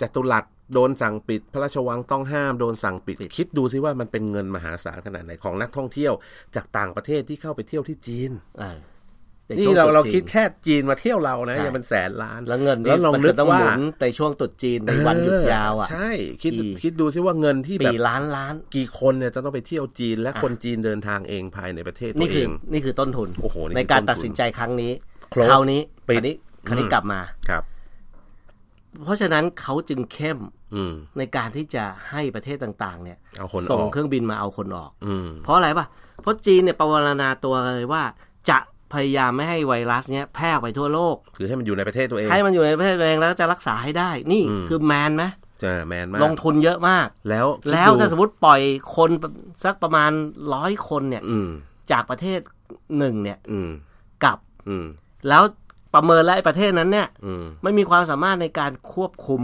[0.02, 6.14] จัตุรัสโดนสั่งปิด พระราชวังต้องห้ามโดนสั่งปิด คิดดูซิว่ามันเป็นเงินมหาศาลขนาดไหนของนักท่องเที่ยว
[6.56, 8.80] จากต่างประเทศที่เข้าไปเที่ยวที่จีนเออ
[9.48, 16.10] ในนี่ช่วงเราตเราษจีนคิดแค่จีนมาเที่ยวเรานะใช่ยังเป็นแสนล้าน แล้วเงินแล้วลองมันนึจะกต้องว่าหมุนในช่วงตรุษจีนในวันหยุดยาวอะใช่
[16.44, 24.92] คิดกี่คิดดูซิว่าเงินที่แบปีบล้านล้าน กี่คนเนี่ยจะต้องไปเที่ยวจีนและอะคนจีนเดินทางเองภายในประเทศตันี่วคืเอองนี่คือต้นทุนโอ้โหนี่คือในการต้นทุนตัดสินใจครั้งนี้
[25.34, 26.36] Close คราวนี้ปิคดราวนี้
[26.68, 27.64] คราวนี้อืมกลับมาครับ
[29.04, 30.40] เพราะฉะนั้นเขาจึงเข้ม
[30.76, 35.86] อืมในการที่จะให้ประเทศต่างๆ เนี่ยเอาคนส่งออกเครื่องบินมาเอาคนออกอืมเพราะอะไรป่ะ
[36.22, 38.04] เพราะจีนเนี่ยประวรณาตัวเลยว่า
[38.50, 38.58] จะ
[38.94, 45.24] พยายามไม่ให้ไวรัสเนี้ยแพร่ออกไปทั่วโลก คือให้มันอยู่ในประเทศตัวเอง ให้มันอยู่ในประเทศตัวเองแล้วจะรักษาให้ได้ นี่อืมคือแมนไหม
[45.64, 48.62] จะแมนมาก ลงทุนเยอะมาก แล้วคิดแล้วดูถ้าสมมติปล่อย
[48.96, 49.10] คน
[49.64, 50.12] สักประมาณ
[50.54, 51.50] ร้อยคนเนี่ยอืม
[51.92, 52.40] จากประเทศ
[52.98, 53.70] หนึ่งเนี่ยอืม
[54.24, 54.86] กลับอืม
[55.30, 55.44] แล้ว
[55.96, 59.42] ประเมินแล้วไอ้ประเทศนั้นเนี่ยอืมไม่มีความสามารถในการควบคุม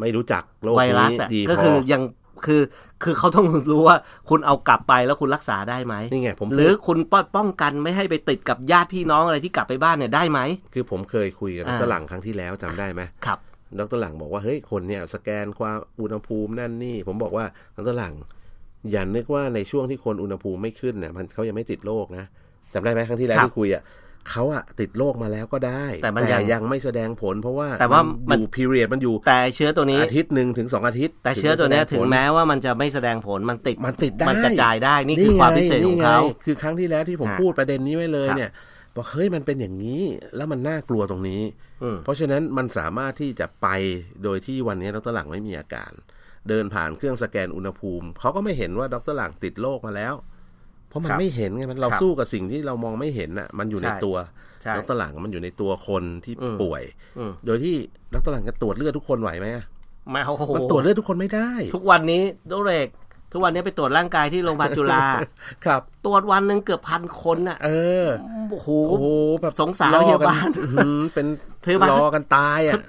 [0.00, 2.02] ไม่รู้จักโลกไวรัสนี้อะดีก็พคือยัง
[2.46, 2.62] คือ
[3.04, 3.96] คือเขาต้องรู้ว่า
[4.28, 10.40] คุณเอากลับไปแล้วคุณรักษาได้ไหมนี่ไงผมหรือคุณป้องป้องกันไม่ให้ไปติดกับญาติพี่น้องอะไรที่กลับไปบ้านเนี่ยได้ไหม
[10.74, 13.38] คือผมเคยคุยกับดอ่ารหลังครั้งที่แล้วจำได้ไหมครับ
[13.78, 17.44] ดรหลังบอกว่าเฮ้ยคนเนี่ยสแกนความอุณหภูมินั่นนี่ ผมบอกว่า
[17.76, 18.14] ดรหลัง
[18.92, 22.24] อย่านึกว่าในช่วงที่คนอุณหภูมิไม่ขึ้นเนี่ยมันเขายังไม่ติดโรคนะ
[22.74, 23.82] จำได้ไหมครั้งที่แล้วครับที่คุยอะ
[24.30, 38.50] เขาอะติดโรคมาแล้วก็ได้ แต่มันยังยังไม่แสดงผล เพราะว่าแต่ว่ามันอยู่พีเรียดมันอยู่แต่เชื้อตัวนี้อาทิตย์หนึ่งถึงสองอาทิตย์ แต่เชื้อตัวเนี้ยจะถึแสงดผลแม้ว่ามันจะไม่แสดงผลมันติดมันติดได้มันกระจายได้นี่คือความพิเศษของเขานี่ไคือครั้งที่แล้วที่ผมฮะพูดประเด็นนี้ไว้เลยครับเนี่ย
[38.96, 40.02] บอกเฮ้ยมันเป็นอย่างนี้
[40.36, 41.42] แล้วมันน่ากลัวตรงนี้
[41.82, 43.68] อืมเพราะฉะนั้นมันสามารถที่จะไป
[44.22, 45.92] โดยที่วันนี้ดรหลังไม่มีอาการ
[46.48, 50.14] เดินผ่านเครื่องสแกนอุณหภูมิเขาก็ไม่เห็นว่าดรหลังติดโรคมาแล้ว
[50.88, 54.16] เพราะมันครับไม่เห็นไงมันเราครับสู้กับสิ่งที่เรามองไม่เห็นน่ะ มันอยู่ในใช่ตัว
[54.62, 56.82] ใช่ดรหลังมันอยู่ในตัวคนที่อืมป่วย
[57.18, 57.74] อืมโดยที่
[58.14, 59.64] ดรหลังจะตรวจเลือดทุกคนไหวไหมอะ
[60.10, 62.88] ไม่โอ้โหมันตรวจเลือดทุกคนไม่ได้ ทุกวันนี้โดเรก
[63.32, 65.04] ทุกวันนี้ไปตรวจร่างกายที่โรงพยาบาลจุฬา
[65.64, 67.70] ครับ ตรวจวันหนึ่งเกือบพันคนน่ะ เอ
[68.04, 68.06] อ
[68.50, 69.06] โอ้โหโอ้โห
[69.42, 71.26] แบบสงสารรอพยากันบาลอื้อหือเป็น
[71.64, 72.84] พยาบาลรอกันตายอะเฮ้ย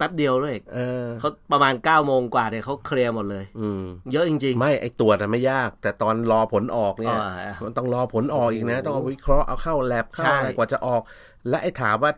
[0.00, 11.02] แป๊บเดียวด้วยเออเขาประมาณ9ก้าโมงกว่าเนี่ยเขาเคลียร์หมดเลย อืมเยอะจริงไม่ไอตรวจอะไม่ยาก แต่ตอนรอผลออกเนี่ยอ๋อมันต้องรอผลออกอีกนะ ต้องเอาวิเคราะห์เอาเข้าแลบเข้าใช่อะไรกว่าจะออก
[11.48, 12.12] และไอถามว่า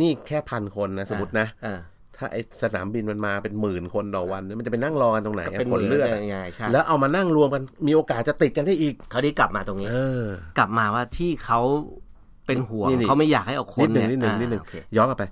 [0.00, 1.78] นี่แค่พันคนนะสมมตินะๆเออ
[2.16, 10.26] ถ้าไอสนามบินมันมาเป็นหมื่นคนต่อวันเนี่ยมันจะไปนั่งรอกันตรงไหนก็อะเป็นผลเลือดอะยังไงใช่แล้วเอามานั่งรวมกันมีโอกาสจะติดกันได้อีกเขาที่กลับมาตรงนี้เออ
[10.58, 11.60] กลับมาว่าที่เขา
[12.46, 15.24] เป็นห่วงนี่นี่เขาไม่อยากให้เอาคนินดหนึ่งเยนิดหนึ่งอ่านิดหนึ่งโอเคย้อนกลับไป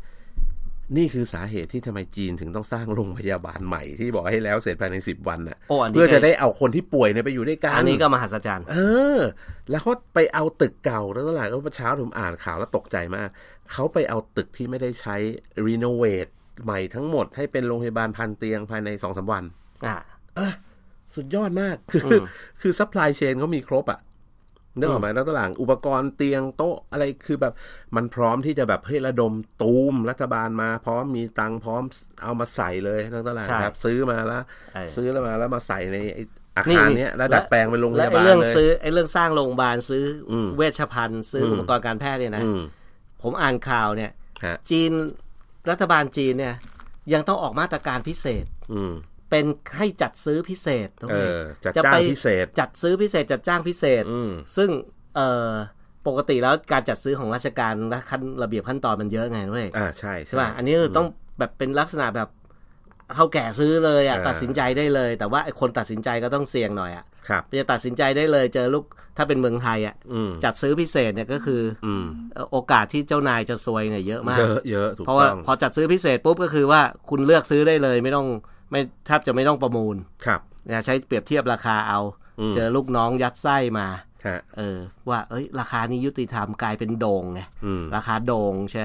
[0.97, 8.77] นี่คือสาเหตุที่ทำไมจีนถึงต้องสร้างโรงพยาบาลใหม่ที่บอกให้แล้วเสร็จภายในสิบวันน่ะโอ้อันนี้เพื่อจะก็ได้เอาคนที่ป่วยเนี่ยไปอยู่ด้วยกันอันนี้ก็มหัศจรรย์ เอ
[9.19, 9.21] อ
[9.71, 13.29] แล้วเขาไปเอาตึกเก่าแล้วก็หลายก็เมื่อเช้าผมอ่านข่าวแล้วตกใจมาก
[13.73, 15.17] เขาไปเอาตึกที่ไม่ได้ใช้
[15.67, 16.27] รีโนเวท
[16.65, 19.45] ใหม่ทั้งหมดให้เป็นโรงพยาบาลพันเตียงภายในสองสาวัน
[19.87, 20.49] อ่า
[21.15, 22.25] สุดยอดมากคืออืม
[22.61, 24.01] คือ supply chain เขามีครบอะ
[24.79, 27.53] นึกออกไหมแล้วตลางอุปกรณ์เตียงโต๊ะอะไรคือแบบ
[27.97, 31.83] มันพร้อมที่จะแบบเฮ้ยระดมตูมรัฐบาลมาพร้อมมีตังค์พร้อม
[32.23, 34.43] เอามาใส่เลยทั้งตลาดใช่ครับ ซื้อมาแล้ว
[34.75, 36.23] เออซื้อแล้วมาแล้วมาใส่ในไอ้
[36.57, 42.61] อานี่คารเนี้ยแล้วดัดแปลงเป็นโรงพยาบาลเลยและไอ้เรื่องซื้อไอ้เรื่องสร้างโรงพยาบาลซื้ออมเวชภัณฑ์ซื้ออมอุปกรณ์การแพทย์เนี่ยนะอืม
[43.23, 44.11] ผมอ่านข่าวเนี่ย
[44.45, 44.93] ฮะจีน
[45.71, 46.55] รัฐบาลจีนเนี่ย
[47.13, 48.93] ยังต้องออกมาตรการพิเศษ อืม
[49.31, 49.45] เป็น
[49.77, 54.71] ให้จัดซื้อพิเศษตรงเอนี้อจัดจะจ้าไปงพิเศษ จัดซื้อพิเศษ จัดจ้างพิเศษอืมซึ่ง
[55.17, 55.51] เอ่อ
[56.07, 61.07] ปกติแล้วการจัดซื้อของราชการและขั้นระเบียบขั้นตอนมันเยอะไงด้วยอ่าใช่ใช่ป่ะอันนี้คือต้อง
[61.39, 62.29] แบบเป็นลักษณะแบบ
[63.15, 68.85] เท่าแก่ซื้อเลยอะอ่าตัดสินใจได้เลย แต่ว่าไอ้คนตัดสินใจก็ต้องเสี่ยงหน่อยอะครับจะตัดสินใจได้เลยเจอลูก
[69.17, 78.27] ถ้าเป็นเมืองไทยอะอืมจัดซื้อพิเศษเนี่ยก็คืออืมเอ่อโอกาสที่เจ้านายจะซวยเนี่ยเยอะมากเยอะเยอะถูกเพราะว่าต้องพอจัดซื้อพิเศษปุ๊บก็คือว่าคุณเลือกซื้อได้เลยไม่ต้อง
[78.71, 82.01] ไม่แทบจะไม่ต้องประมูลครับนะใช้เปรียบเทียบราคาเอา
[82.41, 83.87] อืมเจอลูกน้องยัดไส้มา
[84.27, 88.83] ฮะเออ ว่า เอ้ย ราคานี้ยุติธรรมกลายเป็นโด่งไงอืมราคาโด่งใช่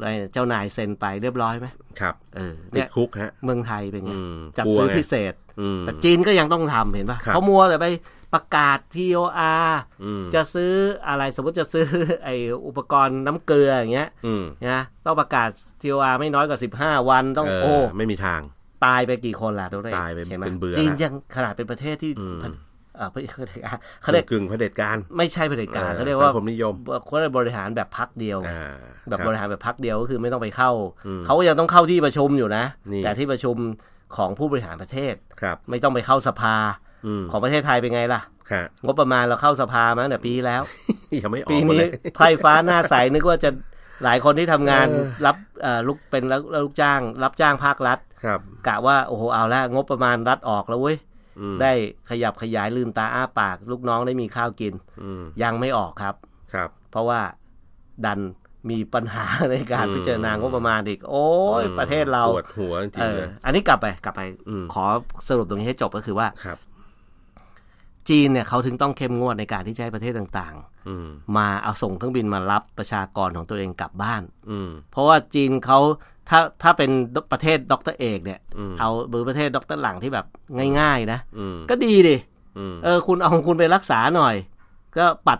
[0.00, 1.66] เลยเจ้านายเซ็นไปเรียบร้อยไหม
[2.00, 7.86] ครับ เออติเนี่ดยคุกฮะเมืองไทยเป็นไงอืมจัดกลัวซื้อไงพิเศษอืมแต่จีนก็ยังต้องทำเห็นปะครับเขามัวแต่ไป
[8.34, 9.68] ประกาศ TOR
[10.04, 10.72] อืมจะซื้อ
[11.08, 11.86] อะไรสมมติจะซื้อ
[12.24, 12.28] ไอ
[12.66, 15.48] อุปกรณ์น้ำเกลืออย่างเงี้ยอืมนะต้องประกาศ
[15.82, 18.40] TOR ไม่น้อยกว่า 15 วันต้องเออโอ้ไม่มีทาง
[18.86, 22.52] ตายไปกี่คนล่ะดูได้ตายไปห็หมเป็นเบื่อจีนละยังขนาดเป็นประเทศที่อืมพัน
[22.96, 26.74] เอ่อเขาเรียกกึ่งเผด็จการไม่ใช่เผด็จการออเขาเรียกว่าสังคมนิยม
[27.06, 28.74] เขาเรียกบริหารแบบพักเดียวอ่า
[29.08, 30.70] แบบคบริหารแบบพักเดียวก็คือไม่ต้องไปเข้า
[31.06, 33.56] อืมเขาก็ยังต้องเข้าที่ประชุมอยู่นะนี่แต่ที่ประชุม
[34.16, 36.56] ของผู้บริหารประเทศครับ ไม่ต้องไปเข้าสภา
[37.06, 38.20] อืมของประเทศไทยเป็นไงล่ะ
[38.52, 40.62] ฮะงบประมาณเราเข้าสภามาตั้งแต่ปีที่แล้ว
[41.22, 43.50] ยังไม่ออปีกมานี้เลยไพร่ฟ้าหน้าใสนึกว่าจะ
[44.04, 46.22] หลายคนที่ทำงานเออรับเอ่อลูกเป็น
[46.64, 50.96] ลูกจ้าง รับจ้างภาครัฐ ครับกะว่าโอ้โหเอาละงบประมาณรัฐออกแล้วเว้ย
[51.40, 51.72] อืมได้
[52.10, 56.14] ขยับขยายลืมตาอ้าปาก ลูกน้องได้มีข้าวกินอืมยังไม่ออกครับ
[56.54, 57.20] ครับ เพราะว่า
[58.06, 58.20] ดัน
[58.70, 61.26] มีปัญหาในการอืมพิจารณางบประมาณอีก โอ้
[61.60, 64.84] ยอืมประเทศเราปวดหัวจริเองๆอเลยอันนี้กลับไปกลับไปอืมขอ
[65.28, 66.58] สรุปตรงนี้ให้จบก็คือว่าครับ
[68.08, 70.54] จีนเนี่ยเขาถึงต้องเข้มงวดในการที่จะให้ประเทศต่าง
[70.88, 75.78] อืมๆมาเอาส่งเครื่องบินมารับประชากรของตัวเองกลับบ้านอืมเพราะว่าจีนเขา
[76.28, 76.90] ถ้าถ้าเป็น
[77.32, 80.26] ประเทศดรเอกเนี่ยอืมเอาหรือประเทศดรหลังที่แบบ
[80.80, 82.16] ง่าย ๆ นะอืมก็ดีดิ
[82.58, 84.34] อืมเออ คุณเอาของคุณไปรักษาหน่อย
[84.98, 85.38] ก็ปัด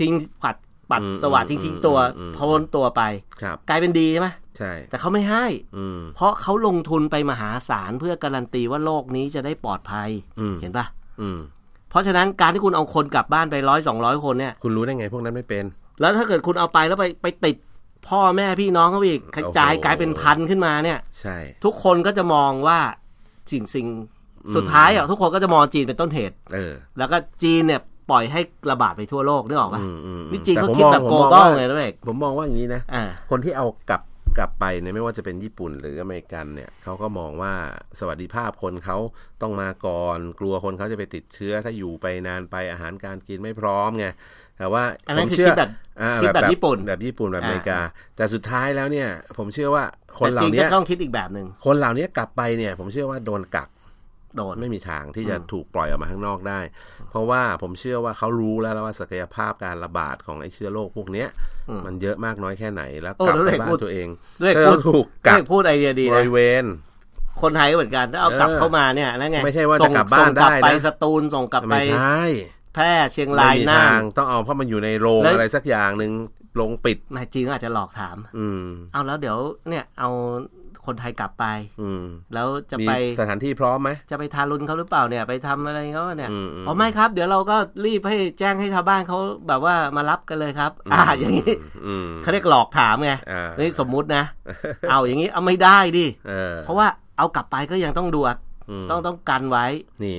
[0.00, 0.12] ทิ้ง
[0.44, 0.56] ปัด
[0.90, 3.02] ปัดอืมสวัสดทิ้งอืมทิ้งตัวอืมพ้นตัวไป
[3.42, 5.44] ครับกลายเป็นดีใช่ไหมใช่ แต่เขาไม่ให้
[5.76, 10.08] อืมเพราะเขาลงทุนไปมหาศาลเพื่อการันตีว่าโลกนี้จะได้ปลอดภัย
[10.40, 10.86] อืมเห็นปะ
[11.20, 11.38] อืม
[11.90, 15.64] เพราะฉะนั้นการที่คุณเอาคนกลับบ้านไปร้อยสองร้อยคนเนี่ย คุณรู้ได้ไงพวกนั้นไม่เป็น
[16.00, 17.56] แล้วถ้าเกิดคุณเอาไปแล้วไปไปติด
[18.08, 22.78] พ่อแม่พี่น้องเขาอีกกระจายโอ้โหกลายเป็นพันขึ้นมาเนี่ย ใช่ ทุกคนก็จะมองว่า
[23.52, 23.86] สิ่งสิ่ง
[24.54, 34.02] สุดท้ายอะทุกคนก็จะมองจีนเป็นต้นเหตุเออ แล้วก็จีนเนี่ยปล่อยให้ระบาดไปทั่วโลกนึกออกปะอืมอืมนี่จีนแต่เขาผมคิดมองแบบผมโกลมองบอลว่าเลยด้วยผมมองว่าอย่างนี้นะอ่าคนที่เอากลับ
[34.38, 37.52] กลับไปเนี่ยไม่ว่าจะเป็นญี่ปุ่นหรืออเมริกันเนี่ยเขาก็มองว่า
[37.98, 38.98] สวัสดิภาพคนเขา
[39.42, 44.06] ต้องมาก่อน กลัวคนเขาจะไปติดเชื้อถ้าอยู่ไปนานไปอาหารการกินไม่พร้อมไง
[44.60, 45.70] แต่ว่าอันนั้นผมคือเชื่คิดแบบ
[46.00, 47.80] อ่าคิดแบบญี่ปุ่นแบบญี่ปุ่นแบบอ่าอเมริกา
[48.16, 49.84] แต่สุดท้ายแล้วเนี่ย ผมเชื่อว่า
[50.18, 53.68] คนแต่เหล่าจีนนี้ก็ต้องคิดอีกแบบหนึ่งคนเหล่านี้กลับไปเนี่ย ผมเชื่อว่าโดนกัก
[54.36, 56.60] โดนไม่มีทางที่จะอืมถูกปล่อยออกมาข้างนอกได้
[57.10, 61.28] เพราะว่าผมเชื่อว่าเขารู้แล้วว่าศักยภาพการระบาดของไอ้เชื้อโรคพวกเนี้ย
[61.68, 64.08] อืมมันเยอะมากน้อยแค่ไหนแล้วโอ้กลับแล้วไปเด็กบ้าพูดนตัวเอง
[64.42, 66.64] ด้วยก็พูดถูกกัเด็กกพูดไอเดียดีบนะริเวณ
[67.42, 72.20] คนไทยก็เหมือนกันถ้าเอากลับเออเข้ามาเนี่ยนั่นไงไม่ใช่ว่าจะส่งกลับบ้านส่งกลับได้นะไปสตูลส่งกลับไปไม่ใช่
[72.74, 76.12] แพร่เชียงไม่รายมีน่าทานงต้องเอาเพราะมันอยู่ในโรงแล้วอะไรสักอย่างหนึ่ง
[76.56, 80.10] โรงปิดแม่จีนก็อาจจะหลอกถาม อืมเอาแล้วเดี๋ยวเนี่ยเอา
[80.86, 81.44] คนไทยกลับไป
[81.82, 82.04] อืม
[82.34, 91.52] แล้วจะมีไปสถานที่พร้อมไหมจะไปทารุณเขาหรือเปล่าเนี่ย ไปทำอะไรเขาเนี่ยอืมอืมอ๋อไม่ครับ เดี๋ยวเราก็รีบให้แจ้งให้ชาวบ้านเขาแบบว่ามารับกันเลยครับ อ่าอย่างนี้
[91.86, 94.24] อืมเขาเรียกหลอกถามไงอ่านี่สมมุตินะ
[94.90, 96.86] เอาอย่างนี้เอาไม่ได้ดิเออเพราะว่า
[97.18, 98.36] เอากลับไปก็ยังต้องดูอะ
[98.82, 99.66] มต้องต้องกันไว้
[100.04, 100.18] นี่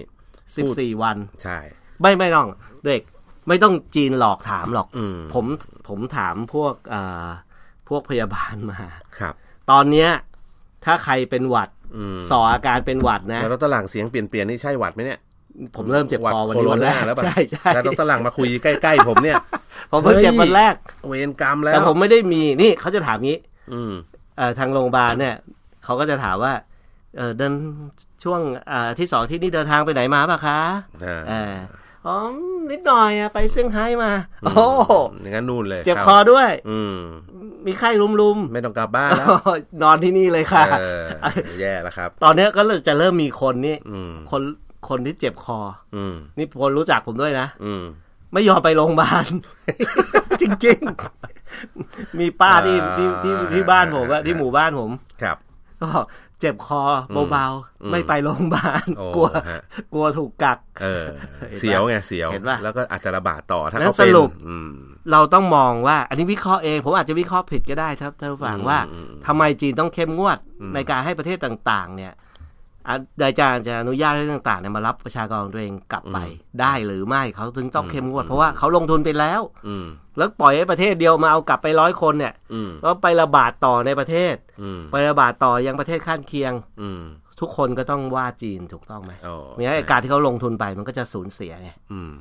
[0.56, 1.58] สิบสี่วันใช่
[2.02, 2.48] ไม่ไม่ต้อง
[2.86, 3.02] เด็ก
[3.48, 5.46] ไม่ต้องจีนหลอกถามหรอกอืมผม
[5.88, 7.28] ผมถามพวกเอ่อ
[7.90, 8.80] พวกพยาบาลมา
[9.20, 9.34] ครับ
[9.72, 10.10] ตอนเนี้ย
[10.86, 15.20] ถ้าใครเป็นหวัดอืมสออาการเป็นหวัดนะแล้วดรหลังเสียงเปลี่ยนเปลี่ยนนี่ใช่หวัดไหมเนี่ย
[15.76, 19.38] ผมเริ่มเจ็บคอวันนี้วันแรกโคโรนาแล้วป่ะใช่ใช่แล้วดรหลังมาคุยใกล้ๆผมเนี่ย
[19.92, 20.76] ผมเพิ่งเจ็บเฮ้ยวันแรก
[21.08, 23.40] เวรกรรมแล้วแต่ผมไม่ได้มีนี่เขาจะถามงี้
[23.74, 23.94] อืม
[24.38, 25.36] เอ่อทางโรงพยาบาลเนี่ย
[25.84, 26.54] เขาก็จะถามว่า
[27.18, 27.54] เออเดิน
[28.24, 30.60] ช่วงอ่าที่สองที่นี่เดินทางไปไหนมาป่ะคะ
[31.32, 32.18] อ่าเอออ๋อ
[32.72, 34.12] นิดหน่อยอะไปเซี่ยงไฮ้มา
[34.44, 34.66] โอ้
[35.22, 36.98] อย่างนั้นนู่นเลย เจ็บรับคอด้วย อืม
[37.66, 41.04] มีไข้รุมไม่ต้องกลับบ้านแล้วๆนอนที่นี่เลยค่ะเออ
[41.60, 44.42] แย่แล้วครับ ตอนเนี้ยก็จะเริ่มมีคนนี่อืมคน
[44.90, 45.60] คนที่เจ็บคอ
[45.96, 47.84] อืมนี่คนรู้จักผมด้วยนะ อืม
[48.34, 49.26] ไม่ยอมไปโรงพยาบาล
[50.42, 55.38] จริงๆ มีป้าที่ที่ที่ที่บ้านผมอะที่หมู่บ้านผม ครับ
[55.80, 56.06] ก็บอก
[56.42, 56.82] เจ็บคอ
[57.32, 57.48] เบา
[57.84, 59.62] อืมๆไม่ไปโรงพยาบาลโอ้กลัวฮะ
[59.94, 61.06] กลัวถูกกักเออ
[61.50, 64.72] เห็นปะเสียวไงเสียวเห็นปะแล้วก็อาจจะระบาดต่อถ้าแล้วเขาเป็นสรุปอืม
[65.12, 72.14] เราต้องมองว่า อันนี้วิเคราะห์เองผมอาจจะวิเคราะห์ผิดก็ได้ครับท่านผู้ฟังอืมว่าอืมทำไมจีนต้องเข้มงวดอืมในการให้ประเทศต่าง ๆ เนี่ย
[72.88, 76.18] อะนายจารย์จะอนุญาตให้ต่างๆเนี่ยมารับประชากรของตัวเองกลับไป
[76.62, 79.86] ได้หรือไม่เขาถึงต้องเข้มงวด เพราะว่าเขาลงทุนไปแล้วอืม
[80.18, 87.02] แล้วปล่อยให้ประเทศเดียวมาเอากลับไปร้อยคนเนี่ยอืมก็ไประบาดต่อในประเทศอืมไประบาดต่อยังประเทศข้างเคียงอืม
[87.40, 92.12] ทุกคนก็ต้องว่าจีนถูกต้องไหมอ๋อมีไอ้การที่เขาลงทุนไปมันก็จะสูญเสียไงอืม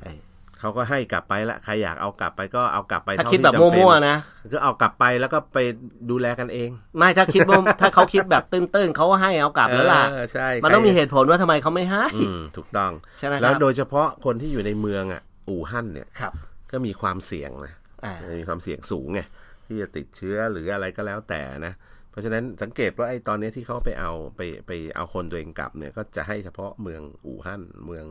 [0.61, 4.17] เออเขาก็ให้กลับไปละใครอยากเอากลับไปก็เอากลับไปถ้าเท่คิดแบบที่จำเป็นมั่วๆนะ
[4.53, 5.59] ก็เอากลับไปแล้วก็ไป
[6.11, 16.33] ดูแลกันเอง ไม่ถ้าคิดว่าถ้าเขาคิดแบบตื้นๆเขาก็ให้เอากลับแล้วล่ะเออใช่มันต้องมีเหตุผลว่าทำไมเขาไม่ให้อืมถูกต้องใช่ไหมคแล้รัวบโดยเฉพาะคนที่อยู่ในเมืองอะอู่ฮั่นเนี่ยครับ
[16.73, 19.21] ก็มีความเสี่ยงนะอ่ามีความเสี่ยงสูงไง
[19.67, 21.75] ที่จะติดเชื้อหรืออะไรก็แล้วแต่นะ
[22.11, 28.07] เพราะฉะนั้นสังเกตว่าไอ้ตอนนี้ที่เขาไปเอาไปไปเอาคนตัวเองกลับเนี่ยก็จะให้เฉพาะเมืองอู่ฮั่นเมือง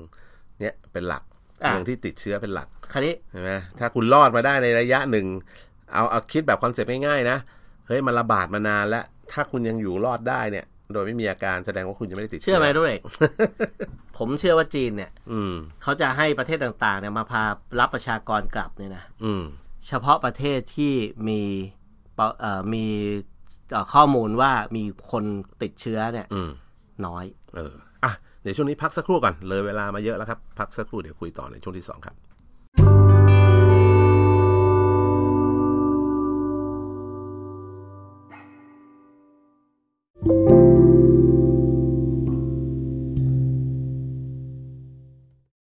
[0.60, 5.26] เนี้ยเป็นหลักอะ เมืองที่ติดเชื้อเป็นหลักคราวนี้ใช่ไหมถ้าคุณรอดมาได้ในระยะหนึ่ง
[5.94, 7.38] เอาเอาคิดแบบ concept ง่ายๆนะ
[7.88, 12.94] เฮ้ยมันระบาดมานานแล้ว ถ้าคุณยังอยู่รอดได้เนี่ย โดยไม่มีอาการแสดงว่าคุณจะไม่ได้ติดเชื้อไหมด้วย
[14.18, 17.44] ผมเชื่อว่าจีนเนี่ย อืมเขาจะให้ประเทศต่างๆเนี่ยมาพา
[17.80, 19.44] รับประชากรกลับเนี่ยนะอืม
[19.88, 20.94] เฉพาะประเทศที่
[21.28, 21.42] มี
[22.18, 22.86] ปเอ่อมี
[23.72, 25.24] เอ่อข้อมูลว่ามีคน
[25.62, 26.50] ติดเชื้อเนี่ยอืม
[27.06, 27.89] น้อย เอออะ
[28.42, 32.16] เดี๋ยวช่วงนี้พักสักครู่ก่อนเลยเวลามาเยอะแล้วครับ พักสักครู่เดี๋ยวคุยต่อในช่วงที่สองครับ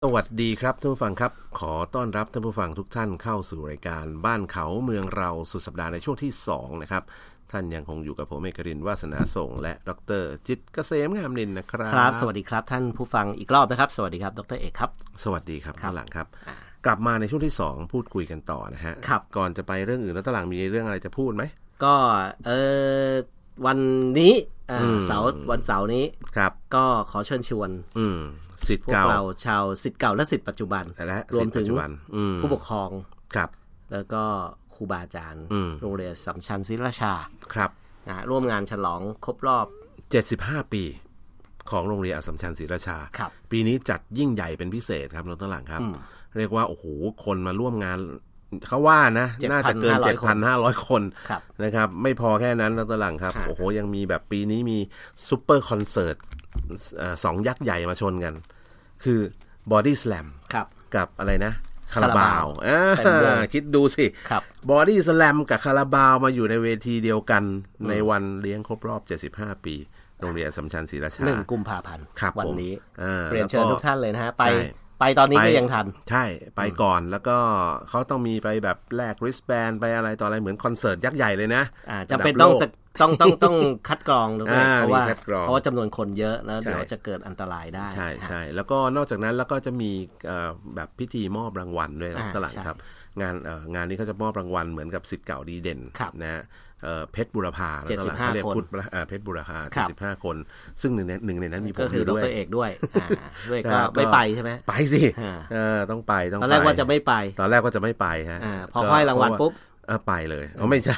[0.05, 7.03] สวัสดีครับท่านผู้ฟังครับ ขอต้อนรับท่านผู้ฟังทุกท่านเข้าสู่รายการบ้านเขาเมืองเราสุดสัปดาห์ในช่วงที่สองนะครับ
[7.51, 14.91] ท่านยังคงอยู่กับผมเอกรินทร์วาสนาส่ง และดรจิตรเกษมงามนินนะครับ ครับ สวัสดีครับท่านผู้ฟังอีกรอบนะครับ สวัสดีครับดรเอกครับ
[15.23, 16.27] สวัสดีครับข้างหลังครับ
[16.85, 21.43] กลับมาในช่วงที่สองพูดคุยกันต่อนะฮะครับก่อนจะไปเรื่องอื่นแล้วตางหลังมีเรื่องอะไรจะพูดไหม
[21.83, 21.95] ก็
[22.45, 22.51] เอ
[23.09, 23.11] อ
[23.65, 23.77] วัน
[24.19, 24.33] นี้
[24.71, 26.05] อ่าอืมเสาร์วันเสาร์นี้
[26.37, 28.19] ครับก็ขอเชิญชวนอืม
[28.67, 32.89] สิทธิ์พวกเก่าเราชาวสิทธิ์เก่าและสิทธิ์ปัจจุบันและรวมถึงสิทธิ์ปัจจุบันอืมผู้ปกครอง
[33.35, 33.49] ครับ
[33.93, 34.23] แล้วก็
[34.60, 37.13] ค รูบาอาจารย์อืมโรงเรียนสัมชัญศรีราชา
[37.53, 37.69] ครับ
[38.07, 39.65] นะฮะร่วมงานฉลองครบรอบ
[40.11, 40.83] เจ็ดสิบห้าปี
[41.69, 45.81] ของโรงเรียนอัสสัมชัญศรีราชาครับปีนี้จัดยิ่งใหญ่เป็นพิเศษครับรถตางหลังครับ
[46.37, 46.85] เรียกว่า โอ้โห
[47.25, 47.97] คนมาร่วมงาน
[48.67, 54.77] เขาว่านะ น่าจะเกิน 7,500เจ็ดพันห้าร้อยคนครับนะครับ ไม่พอแค่นั้นรถตางหลังครับครับ โอ้โห ยังมีแบบปีนี้มี
[55.27, 56.15] ซูเปอร์คอนเสิร์ต
[56.97, 58.33] เอ่อสองยักษ์ใหญ่มาชนกัน
[59.03, 59.19] คือ
[59.71, 61.53] บอดี้ส a ลมครับกับอะไรนะ
[61.93, 67.43] คาราคาราบาบาวอ่าเต็มวงคิดดูสิครับบอดี้ส a ลมกับคาราบาวมาอยู่ในเวทีเดียวกัน
[67.89, 69.01] ในวันเลี้ยงครบรอบ
[69.33, 69.75] 75 ปี
[70.19, 74.57] โรงเรียนอัสสัมชัญศรีราชาหนึ่งกุมภาพันธ์ครับวันผมนี้อ่าเรียนเชิญแล้วก็ทุกท่านเลยนะฮะ ไปใช่
[75.01, 76.23] ไปตอนนี้ไปก็ยังทัน ใช่
[76.55, 77.37] ไปก่อนแล้วก็
[77.89, 83.55] เขาต้องมีไปแบบแลกริสแบนไปอะไรต่ออะไรเหมือนคอนเสิร์ตยักษ์ใหญ่เลยนะอ่าจำเป็นระดับต้องโลกสกต้องต้องต้อง
[83.89, 89.91] คัดกรองด้วยอ่าเพราะว่ามีคัดกรองเพราะว่าจำนวนคนเยอะแล้วใช่เดี๋ยวจะเกิดอันตรายได้ ใช่ใช่แล้วก็นอกจากนั้นแล้วก็จะมี
[90.27, 92.77] เอ่อแบบพิธีมอบรางวัลด้วยอ่าตลาดใช่ครับ
[93.21, 96.43] งานเอ่องานนี้เขาจะมอบรางวัลเหมือนกับสิทธิ์เก่าดีเด่นครับนะฮะ
[96.83, 100.35] เอ่อเพชรบุรพาแล้วตลาด75เขาเรียกคนพุทธเอ่อเพชรบุรพาครับ75คน
[100.81, 102.69] ซึ่งหนึ่งในหนึ่งในนั้นมีผมก็คืออยู่ดด้วยรเอกด้วย
[103.01, 103.07] อ่า
[103.49, 109.53] ด้วยครัก็บไม่ก็ไปใช่ไหมไปสิอ่าเออต้องไปต้องตอนแรกไปว่าจะไม่ไป ตอนแรกก็จะไม่ไปฮะอ่าพอเขาให้รางวัลเพะปุ๊บ
[109.87, 110.95] เออไปเลยอ๋อไม่ใช่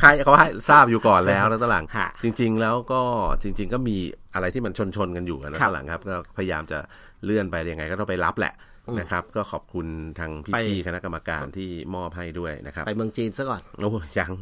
[0.00, 3.02] ใครเขาให้ทราบอยู่ก่อนแล้วแล้วตอนหลังฮะจริง ๆ แล้วก็
[3.42, 3.96] จริง ๆ ก็มี
[4.34, 6.78] อะไรที่มันชนชนๆกันอยู่นะครัตบอนหลังครับ ก็พยายามจะ
[7.24, 8.54] เลื่อนไปยังไงก็ต้องไปรับแหละ
[8.98, 9.86] นะครับ ก็ขอบคุณ
[10.18, 14.32] ทางไปพี่ๆคณะกรรมการที่มอบให้ด้วยนะครับ ไปเมืองจีนซะก่อนโอ้ยัง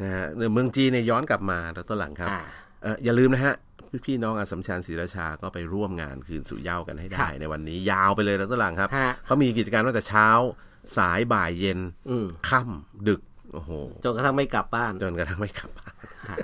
[0.00, 2.40] นะฮะเมืองจีนเนี่ยย้อนกลับมาแล้วตอนหลังครับอ่า
[2.82, 3.54] เอ่ออย่าลืมนะฮะ
[4.06, 10.28] พี่ๆน้องอาสสัมชัญศรีราชาก็ไปร่วมงานคืนสู่เหย้ากันให้ครัได้บในวันนี้ยาวไปเลยแล้วตอนหลังครับฮะเขามีกิจกรรมตั้งแต่เช้า
[10.96, 11.78] สายบ่ายเย็น
[12.10, 13.20] อืมค่ำดึก
[13.56, 13.72] โอ้โห
[14.04, 15.94] จนกระทั่งไม่กลับบ้านจนกระทั่งไม่กลับบ้าน
[16.30, 16.38] ฮะ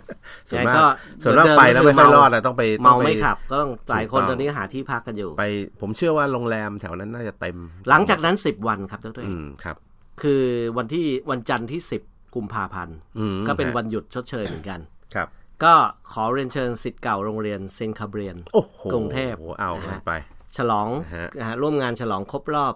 [0.48, 0.84] ส่วนยังไงมากก็
[1.22, 5.44] ส่วนมากเดิมๆไปแล้วก็คือไม่ค่อยเมารอดอะต้องไปต้เมาองปไม่ขับ ก็ต้องหลายคนถูกต้องตอนนี้หาที่พักกันอยู่ ไป
[5.80, 7.56] ผมเชื่อว่าโรงแรมแถวนั้นน่าจะเต็ม
[7.88, 9.76] หลังจากนั้นสิบวันครับดรเออืกมครับ
[10.22, 10.44] คือ
[10.78, 12.02] วันที่วันจันทร์ที่สิบ
[12.34, 14.80] กุมภาพันธ์อืมก็เป็นฮะวันหยุดชดเชยเหมือนกัน
[15.14, 15.28] ครับ
[15.64, 15.74] ก็
[16.12, 20.12] ขอเรียนเชิญสิทธิ์เก่าโรงเรียนเซนคาเบรียนโอ้โหกรุงเทพเอานะฮะไป
[20.56, 22.74] ฉลองฮะนะฮะร่วมงานฉลองครบรอบ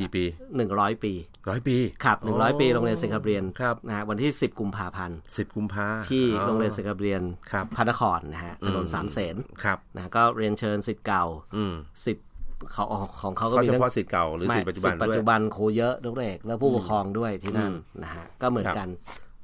[0.00, 0.24] กี่ปี
[0.62, 1.12] 100ปี
[1.48, 11.24] ร้อยปีครับโอ้100ปีโรงเรียนเซนคาเบรียนครับนะฮะวันที่10กุมภาพันธ์สิบกุมภาที่อ๋อโรงเรียนเซนคาเบรียนครับพระนครนะฮะถนนสามเสนครับนะก็เรียนเชิญสิทธิ์เก่า
[11.56, 12.26] อืมสิทธิ์
[12.72, 12.84] เขา
[13.20, 18.88] ของเขาก็เขามีเฉทั้งพาะสิทธิ์เก่าหรือไม่สิทธิ์ปัจจุบันปัจด้วยจุบันครูเยอะด้วยเอกแล้วผู้ปกครองด้วยที่นั่นนะฮะก็เหมือนกัน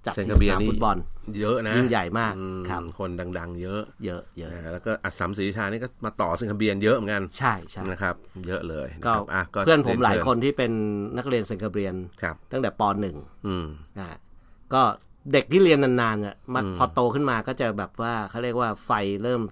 [0.06, 0.96] จัดเซนที่คาสเบียนามนี่ฟุตบอล
[1.40, 8.14] เยอะนะยิ่งใหญ่มากอืมครับคนดัง ๆ เยอะ เยอะเยอะนะแล้วก็อัสสัมศรีราชานี่ก็มาต่อสิงคโปร์เยอะเหมือนกันใช่ใช่นะครับ
[8.46, 10.72] เยอะเลยก็นะครับอะก็เพื่อนผมหลายเชิญคนที่เป็น
[11.16, 13.66] นักเรียนเซนคาเบรียนครับตั้งแต่ปหนึ่งอืม
[13.98, 14.18] นะฮะ
[14.74, 14.82] ก็
[15.32, 18.90] เด็กที่เรียนนานๆเนี่ยมาพอโตขึ้นมาก็จะแบบว่าเขาเรียกว่าไฟ
[19.22, 19.42] เริ่ม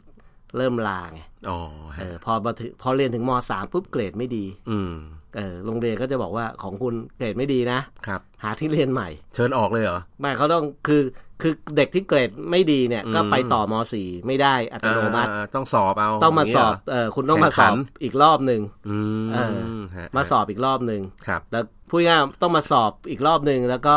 [0.56, 1.58] เริ่มลาไงอ๋อ
[1.98, 5.21] เอฮะอพอมาถึงพอเรียนถึงมสามปุ๊บเกรดไม่ดี อืมเออ
[5.66, 11.02] โรงเรียนก็จะบอกว่าของคุณเกรดไม่ดีนะครับ หาที่เรียนใหม่ เชิญออกเลยเหรอไม่เขาต้องคือ
[11.40, 19.58] คือเด็กที่เกรดไม่ดีเนี่ยอืมก็ไปต่อมสี่ไม่ได้อัตโนมัติอ่าต้องสอบเอาต้องมาสอบย่งเงี้ยเหรเออคุณต้องมาแข่งขัสอนบอีกรอบหนึ่งอืมเออ
[19.96, 23.94] ฮะมาสอบอีกรอบหนึ่งครับแล้วพูดง่ายๆต้องมาสอบอีกรอบหนึ่งแล้วก็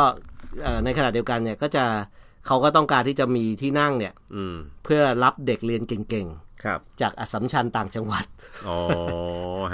[0.64, 1.86] เอ่อในขณะเดียวกันเนี่ยก็จะ
[2.48, 6.45] เขาก็ต้องการที่จะมีที่นั่งเนี่ยอืมเพื่อรับเด็กเรียนเก่งครับๆ
[7.02, 8.26] จากอัสสัมชัญต่างจังหวัด
[8.68, 8.78] อ๋อ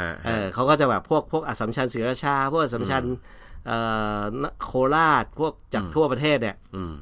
[0.01, 3.03] ฮะเออเขาก็จะแบบพวกพวกอัสสัมชัญศรีราชา พวกอัสสัมชัญ
[3.67, 3.77] เอ่
[4.19, 6.93] อนโคราชพวกจากทั่วประเทศเนี่ยอืม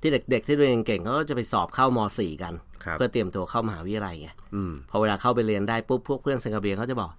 [0.00, 7.10] ที่เด็ก ๆ ที่เรียนเก่งเขาก็จะไปสอบเข้ามสี่กันครับเพื่อเตรียมตัวเข้ามหาวิทยาลัยไงอืมพอเวลาเข้าไปเรียนได้ปุ๊บพวกเพื่อนสิงคโปร์เขาจะบอก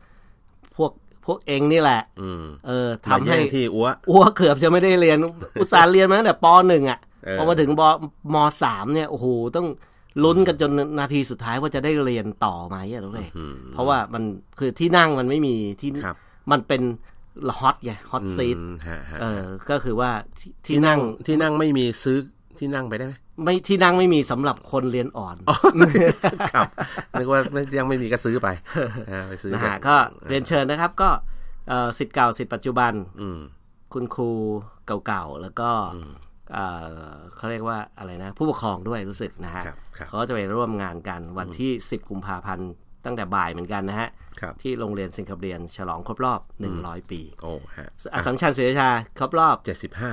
[0.78, 0.92] พวก
[1.26, 5.18] พวกเองนี่แหละอืมเออทำทำให้ให้ที่อ้วอ้วกเกือบจะไม่ได้เรียน
[5.60, 7.82] อุตส่าห์เรียนมาตั้งแต่ปหนึ่งอะเออพอมาถึงบ
[8.34, 9.26] มสามเนี่ยโอ้โห
[9.56, 9.68] ต้อง
[10.24, 14.24] ลุ้นกันจนนาทีสุดท้ายว่าจะได้เรียนต่อไหมอะทุกเลยอืมเพราะว่ามัน
[14.60, 16.18] คือที่นั่งมันไม่มีที่ครับ
[16.52, 16.82] มันเป็น
[17.60, 22.18] ฮอตไงฮอตซีทอืมฮะฮะเออ ก็คือว่าที่ที่นั่งที่นั่งไม่มีซื้อ
[22.60, 25.36] ที่นั่งไปได้ไหมไม่ที่นั่งไม่มีสำหรับคนเรียนอ่อน
[26.56, 26.68] ครับ
[27.20, 28.48] นึกว่าไม่ยังไม่มีก็ซื้อไป
[29.12, 29.96] อ่าไปซื้อนะไปฮะก็
[30.30, 31.10] เรียนเชิญนะครับ ก็
[31.68, 33.40] เอ่อสิทธิ์เก่าสิทธิ์ปัจจุบันอืม
[33.94, 34.32] คุณครู
[35.06, 35.70] เก่าๆแล้วก็
[36.54, 36.66] เอ่
[37.06, 42.70] อเขาเรียกว่าอะไรนะ ผู้ปกครองด้วยรู้สึกนะฮะครับครับเขาก็จะไปร่วมงานกันวันที่ 10 กุมภาพันธ์
[43.06, 44.10] ตั้งแต่บ่ายเหมือนกันนะฮะ
[44.42, 46.40] ครับที่โรงเรียนสิงคโปร์ฉลองครบรอบ
[46.76, 50.12] 100 ปีโอ้ฮะอัสสัมชัญศรีราชาครบรอบเจ็ดสิบห้า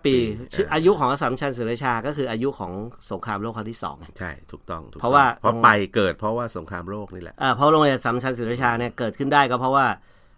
[0.00, 0.14] 75 ปี
[0.54, 2.72] ชื่ออายุของอัสสัมชัญศรีราชาก็คืออายุของ
[3.10, 9.86] สงครามโลกครั้งที่สองไงใช่ถูกต้องถูกต้องเพราะว่าเพราะไปเกิดเพราะว่าสงครามโลกนี่แหละเอ่อเพราะโรงเรียนอัสสัมชัญศรีราชาเนี่ยเกิดขึ้นได้ก็เพราะว่า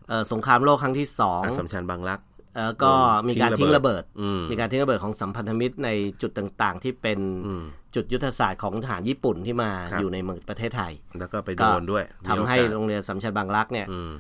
[0.09, 2.21] เอ่อสงครามโลกครั้งที่สองอัสสัมชัญบางรัก
[2.55, 2.93] เอ่อก็
[3.29, 5.89] มีการทิ้ทิ้งงระระเบิเบิดดอืมมีการทิ้งระเบิดของสัมพันธมิตรใน
[6.23, 7.65] จุดต่างๆ ที่เป็นอืม
[7.95, 14.11] จุดยุทธศาสตร์ของทหารญี่ปุ่นที่มาครับอยู่ในเมืองประเทศไทย แล้วก็ไปโดนด้วยทำให้มีโอกาสโรงเรียนสัมชัญบางรักเนี่ยอืม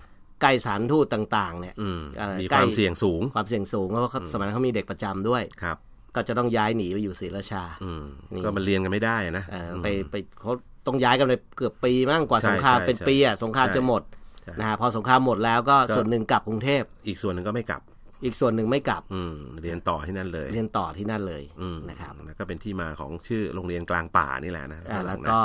[0.42, 5.76] ใกล้สถารทูตต่างๆ เนี่ยอืมเอ่อมีใกล้ความเสี่ยงสูง ความเสี่ยงสูงเพราะว่าเขาสมัยนั้นเขามีเด็กประจำด้วยครับ
[6.14, 10.52] ก็จะต้องย้ายหนีไปอยู่ศรีราชาอืมนี่ก็มันเรียนกันไม่ได้นะเอ่อไปไปเขา
[10.86, 14.02] ต้องย้ายกันไปเกือบปีมั่งกว่าใช่สงครามใช่เป็นใช่ปีอะสงครามใช่จะหมด
[14.44, 17.82] ใช่นะฮะพอสงครามหมดแล้วก็ก็ส่วนหนึ่งกลับกรุงเทพ อีกส่วนหนึ่งก็ไม่กลับ
[18.24, 25.38] อีกส่วนหนึ่งไม่กลับอืมเรียนต่อที่นั่นเลย เรียนต่อที่นั่นเลยอืมนะครับแล้วก็เป็นที่มาของชื่อโรงเรียนกลางป่านี่แหละนะอ่าแล้วก็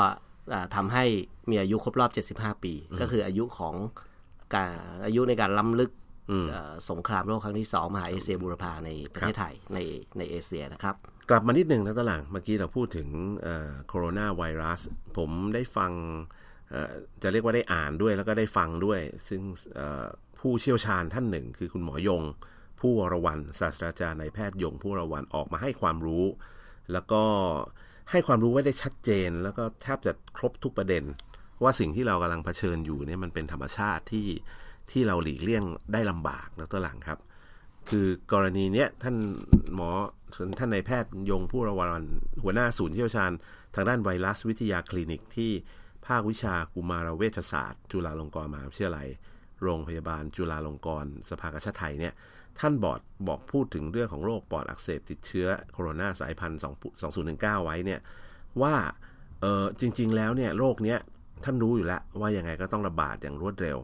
[0.54, 1.06] อ่าทำให้
[1.50, 2.12] มีอายุครบรอบ
[2.42, 3.76] 75 ปี ก็คืออายุของ
[4.54, 4.72] การ
[5.06, 5.92] อายุในการล้ำลึก
[6.52, 9.80] เอ่อสงครามโลกครั้งที่สองมหาเอเชียบูรพาในประเทศไทยใน
[10.18, 10.96] ในเอเชียนะครับ
[11.30, 13.10] กลับมานิดหนึ่งนะตะหลังเมื่อกี้เราพูดถึง
[13.88, 14.82] โคโรนาไวรัส
[15.18, 15.92] ผมได้ฟัง
[16.72, 19.42] เอ่อจะเรียกว่าได้อ่านด้วยแล้วก็ได้ฟังด้วย ซึ่ง
[19.76, 20.06] เอ่อ
[20.40, 22.24] ผู้เชี่ยวชาญท่านหนึ่ง คือคุณหมอยง
[22.80, 26.26] ผู้วรวันศาสตราจารย์นายแพทย์ยงผู้วรวันออกมาให้ความรู้
[26.92, 27.24] แล้วก็
[28.12, 31.04] ให้ความรู้ไว้ได้ชัดเจน แล้วก็แทบจะครบทุกประเด็น
[31.64, 34.28] ว่าสิ่งที่เรากำลังเผชิญอยู่เนี่ยมันเป็นธรรมชาติที่
[34.92, 35.64] ที่เราหลีกเลี่ยง
[35.94, 37.20] ได้ลำบากนะตัวหลังครับ
[37.90, 39.16] คือกรณีเนี้ยท่าน
[39.76, 39.90] หมอ
[40.60, 42.04] ท่านนายแพทย์ยงผู้ระวัน
[42.44, 43.32] หัวหน้าศูนย์เชี่ยวชาญ
[43.76, 45.52] ทางด้านไวรัสวิทยาคลินิกที่
[46.08, 49.08] ภาควิชากุมารเวชศาสตร์ จุฬาลงกรณ์มหาวิทยาลัย
[49.64, 52.14] โรงพยาบาลจุฬาลงกรณ์สภากาชาติไทยเนี่ย
[52.60, 56.60] ท่านบอดบอกพูดถึงเรื่องของโรคปอดอักเสบติดเชื้อโคโรนาสายพันธุ์
[57.58, 58.00] 2019 ไว้เนี่ย
[58.62, 58.76] ว่า
[59.42, 61.00] เออจริง ๆ แล้วเนี่ยโรคเนี้ย
[61.44, 63.78] ท่านรู้อยู่แล้วว่ายังไงก็ต้องระบาดอย่างรวดเร็ว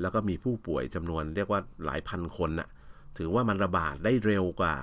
[0.00, 2.68] แล้วก็มีผู้ป่วยจำนวนเรียกว่าหลายพันคนน่ะ
[3.18, 4.74] ถือว่ามันระบาดได้เร็วกว่า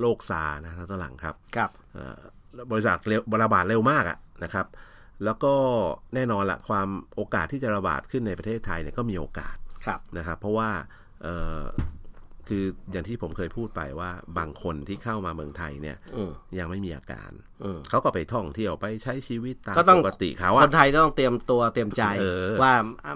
[0.00, 2.20] โรคซาร์นะตอนหลังครับครับเอ่อ
[2.70, 4.66] บริษัทเร็วระบาดเร็วมากอะนะครับ
[5.24, 5.54] แล้วก็
[6.14, 10.70] แน่นอนละความโอกาสที่จะระบาดขึ้นในประเทศไทยเนี่ยก็มีโอกาสครับนะครับ เพราะว่า
[11.22, 11.60] เอ่อ
[12.48, 17.30] คืออย่างที่ผมเคยพูดไปว่าบางคนที่เข้ามาเมืองไทยเนี่ยอืมยังไม่มีอาการ
[17.64, 22.74] อืมเขาก็ไปท่องเที่ยวไปใช้ชีวิตตามก็ต้องปกติเขาคอะนไทยต้องเตรียมตัวเตรียมใจเออว่า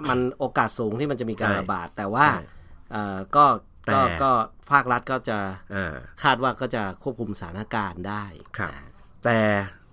[0.09, 2.43] มันโอกาสสูงที่มันจะมีการใช่ระบาด แต่ว่าใช่
[2.91, 3.45] เอ่อก็
[3.85, 4.31] แต่ก็ก็
[4.71, 5.37] ภาครัฐก็จะ
[5.75, 8.23] อ่าคาดว่าก็จะควบคุมสถานการณ์ได้
[8.57, 8.85] ครับนะ
[9.25, 9.39] แต่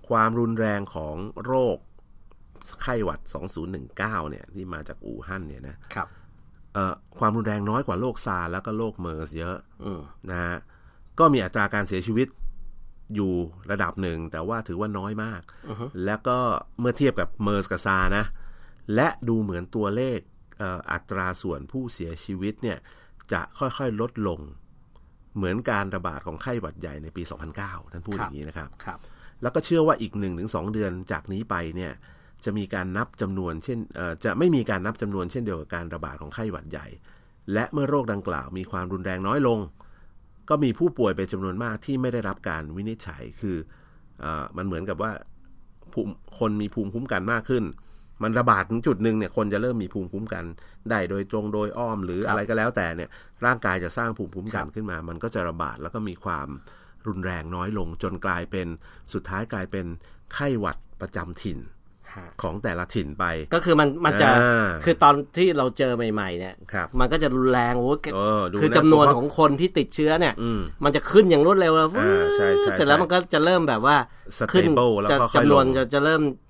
[0.09, 1.79] ความรุนแรงของโรค
[2.83, 3.21] ไข้หวัด
[3.75, 6.18] 2019 เนี่ยที่มาจากอู่ฮั่นเนี่ยนะครับเอ่อ
[7.19, 10.57] ความรุนแรงน้อยกว่าโรคซาร์แล้วก็โรคเมอร์สเยอะอืมนะฮะ
[11.19, 12.29] ก็มีอัตราการเสียชีวิต
[13.15, 13.33] อยู่
[13.71, 15.43] ระดับหนึ่ง แต่ว่าถือว่าน้อยมาก
[16.05, 16.39] แล้วก็
[16.81, 18.25] เมื่อเทียบกับเมอร์สกับซาร์นะ
[18.95, 20.19] และดูเหมือนตัวเลข
[20.59, 22.79] เอ่ออัตราส่วนผู้เสียชีวิตเนี่ย
[23.33, 24.41] จะค่อยๆลดลง
[25.37, 27.23] เหมือนการระบาดของไข้หวัดใหญ่ในปี
[27.59, 28.99] 2009 ท่านพูดคอรับย่างนี้นะครับครับ
[29.43, 31.93] แล้วก็เชื่อว่าอีก1นถึงสเดือนจากนี้ไปเนี่ย
[32.45, 36.87] จะมีการนับจำนวนเช่นเอ่อจะไม่มีการนับจำนวนเช่นเดียวกับการระบาดของไข้หวัดใหญ่
[37.53, 39.59] และเมื่อโรคดังกล่าวมีความรุนแรงน้อยลง
[40.49, 43.57] ก็มีผู้ป่วยเป็นจำนวนมากที่ไม่ได้รับการวินิจฉัยคือ
[44.21, 45.13] เออมันเหมือนกับว่า
[45.93, 47.65] ภูมิคนมีภูมิคุ้มกันมากขึ้น
[48.23, 50.45] มันระบาดถึงจุดหนึ่งเนี่ยคนจะเริ่มมีภูมิคุ้มกัน
[50.91, 53.09] ได้โดยตรงโดยอ้อมหรือครับอะไรก็แล้วแต่เนี่ย
[53.45, 56.49] ร่างกายจะสร้างภูมิคุ้มกันครับขึ้นมา มันก็จะระบาดแล้วก็มีความ
[57.07, 58.67] รุนแรงน้อยลง จนกลายเป็น
[59.13, 59.87] สุดท้ายกลายเป็น
[60.33, 61.78] ไข้หวัดประจำถิ่นฮะ
[62.43, 73.97] ของแต่ละถิ่นไป ก็คือมันมันจะอ่าคือตอนที่เราเจอใหม่ ๆ เนี่ยครับมันก็จะรุนแรงโอ้ยเออดูคือนะจำนวนผมว่าของคนที่ติดเชื้อเนี่ยอืมมันจะขึ้นอย่างรวดเร็วแล้วอ่าใช่ใช่เสร็จแล้วใช่มันก็จะเริ่มแบบว่า
[74.53, 76.48] ขึ้น Stable แล้วจะก็ค่อยจำนวนลงจะจะเริ่มเอ่อ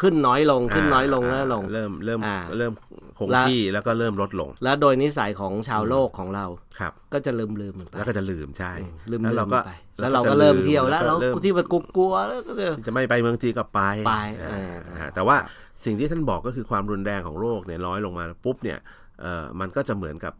[0.00, 2.72] ขึ้นน้อยลงขึ้นน้อยลงาน้อยลง เริ่มเริ่มอ่าเริ่ม
[3.18, 6.46] คงแล้วที่แล้วก็เริ่มลดลง แล้วโดยนิสัยของชาวโลกของเรา
[6.78, 8.72] ครับ ก็จะลืมลืมๆมันไปแล้วก็จะลืมใช่
[9.10, 15.36] ลืมแล้วลืเรามก็ไปแล้วเราก็เริ่มเที่ยวแล้วก็เราเริ่มที่มันกลัวๆแล้วก็จะจะไม่ไปเมืองจีนก็ไปไปอ่าเอออ่าแต่ว่า
[15.84, 18.78] สิ่งที่ท่านบอกก็คือความรุนแรงของโรคเนี่ยน้อยลงมาปุ๊บเนี่ย
[19.20, 20.34] เอ่อมันก็จะเหมือนกับ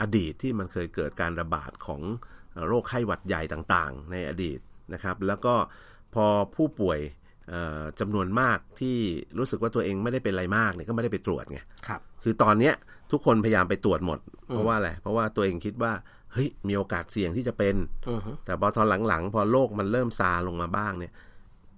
[0.00, 2.00] อดีตที่มันเคยเกิดการระบาดของ
[2.66, 4.58] โรคไข้หวัดใหญ่ต่างๆ ในอดีต
[4.92, 5.54] นะครับ แล้วก็
[6.14, 7.17] พอผู้ป่วยเอ่อ
[8.00, 8.96] จำนวนมากที่
[9.38, 12.74] รู้สึกว่าตัวเองไม่ได้เป็นอะไรมากเนี่ยก็ไม่ได้ไปตรวจไงครับคือตอนเนี้ย
[13.12, 15.92] ทุกคนพยายามไปตรวจหมด เพราะว่าอะไรเพราะว่าตัวเองคิดว่า
[16.32, 17.74] เฮ้ยมีโอกาสเสี่ยงที่จะเป็น
[18.08, 21.12] อือฮึแต่พอตอนหลังๆ พอโรคมันเริ่มซาลงมาบ้างเนี่ย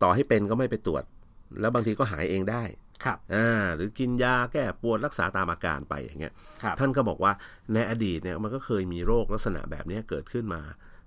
[0.02, 1.04] ต่อให้เป็นก็ไม่ไปตรวจ
[1.61, 2.62] แล้วบางทีก็หายเองได้
[3.05, 7.32] ครับอ่าหรือกินยาแก้ปวดรักษาตามอาการไปอย่างเงี้ยครับท่านก็บอกว่า
[7.74, 10.61] ในอดีตเนี่ยมันก็เคยมีโรคลักษณะแบบเนี้ยเกิดขึ้นมา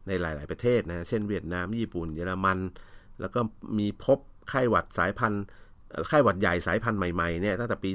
[0.07, 2.59] ในหลาย ๆ ประเทศนะเช่นเวียดนามญี่ปุ่น เยอรมัน
[3.19, 3.41] แล้วก็
[3.79, 4.19] มีพบ
[4.49, 5.43] ไข้หวัดสายพันธุ์
[5.91, 7.91] เอ่อไข้หวัดใหญ่สายพันธุ์ใหม่ๆเนี่ยตั้งแต่ปี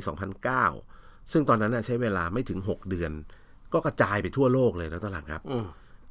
[0.65, 3.13] 2009 ซึ่งตอนนั้นนะใช้เวลาไม่ถึง 6 เดือน
[3.73, 5.67] ก็กระจายไปทั่วโลกเลยนะตอนหลังครับอืม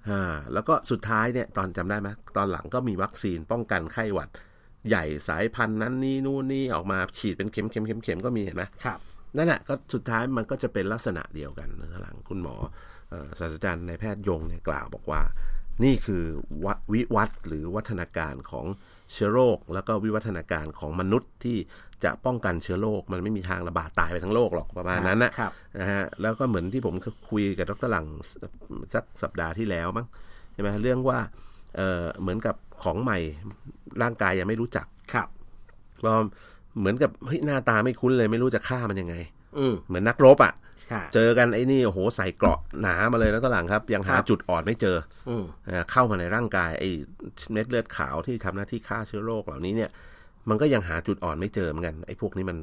[0.10, 4.30] อ่าแล้วก็สุดท้ายเนี่ยตอนจำได้ไหมตอนหลังก็มีวัคซีนป้องกันไข้หวัด
[4.88, 9.00] ใหญ่สายพันธุ์นั้นนี่นู่นนี่ออกมาฉีดเป็นเข็มเข็มเข็มเข็มก็มีเห็นไหมครับ
[9.38, 12.56] นั่นแหละก็สุดท้ายมันก็จะเป็นลักษณะเดียวกันนะหลังคุณหมอ
[13.10, 15.22] เอ่อศาสตราจารย์นายแพทย์ยงเนี่ยกล่าวบอกว่า
[15.84, 16.24] นี่คือ
[16.66, 18.66] ววิวัฒน์หรือวัฒนาการของ
[19.14, 21.58] เชื้อโรค แล้วก็วิวัฒนาการของมนุษย์ที่
[22.04, 26.96] จะป้องกันเชื้อโรคมันไม่มีทางระบาดตายไปทั้งโลกหรอกประมาณนั้นนะครับนะฮะแล้วก็เหมือนที่ผม
[27.30, 28.06] คุยกับดรหลัง
[28.94, 30.06] สักสัปดาห์ที่แล้วมั้ง
[30.54, 31.20] ใช่ไหมเรื่องว่า
[31.76, 33.18] เอ่อเหมือนกับของใหม่
[34.02, 35.28] ร่างกายยังไม่รู้จักครับ
[36.04, 36.14] พอ
[36.80, 39.16] เหมือนกับเฮ้ยหน้าตาไม่คุ้นเลย ไม่รู้จะฆ่ามันยังไง
[39.58, 40.67] อืมเหมือนนักรบอะใช่
[41.14, 44.98] เจอกันไอ้นี่โอ้โหใส่เกราะหนามาเลยแล้วตอนหลังครับ ยังหาครับจุดอ่อนไม่เจอ
[45.30, 46.90] อืมเอ่อเข้ามาในร่างกายไอ้
[47.52, 49.90] เม็ดเลือดขาวที่ทำหน้าที่ฆ่าเชื้อโรคเหล่านี้เนี่ย
[50.50, 52.58] มันก็ยังหาจุดอ่อนไม่เจอเหมือนกันไอ้พวกนี้มัน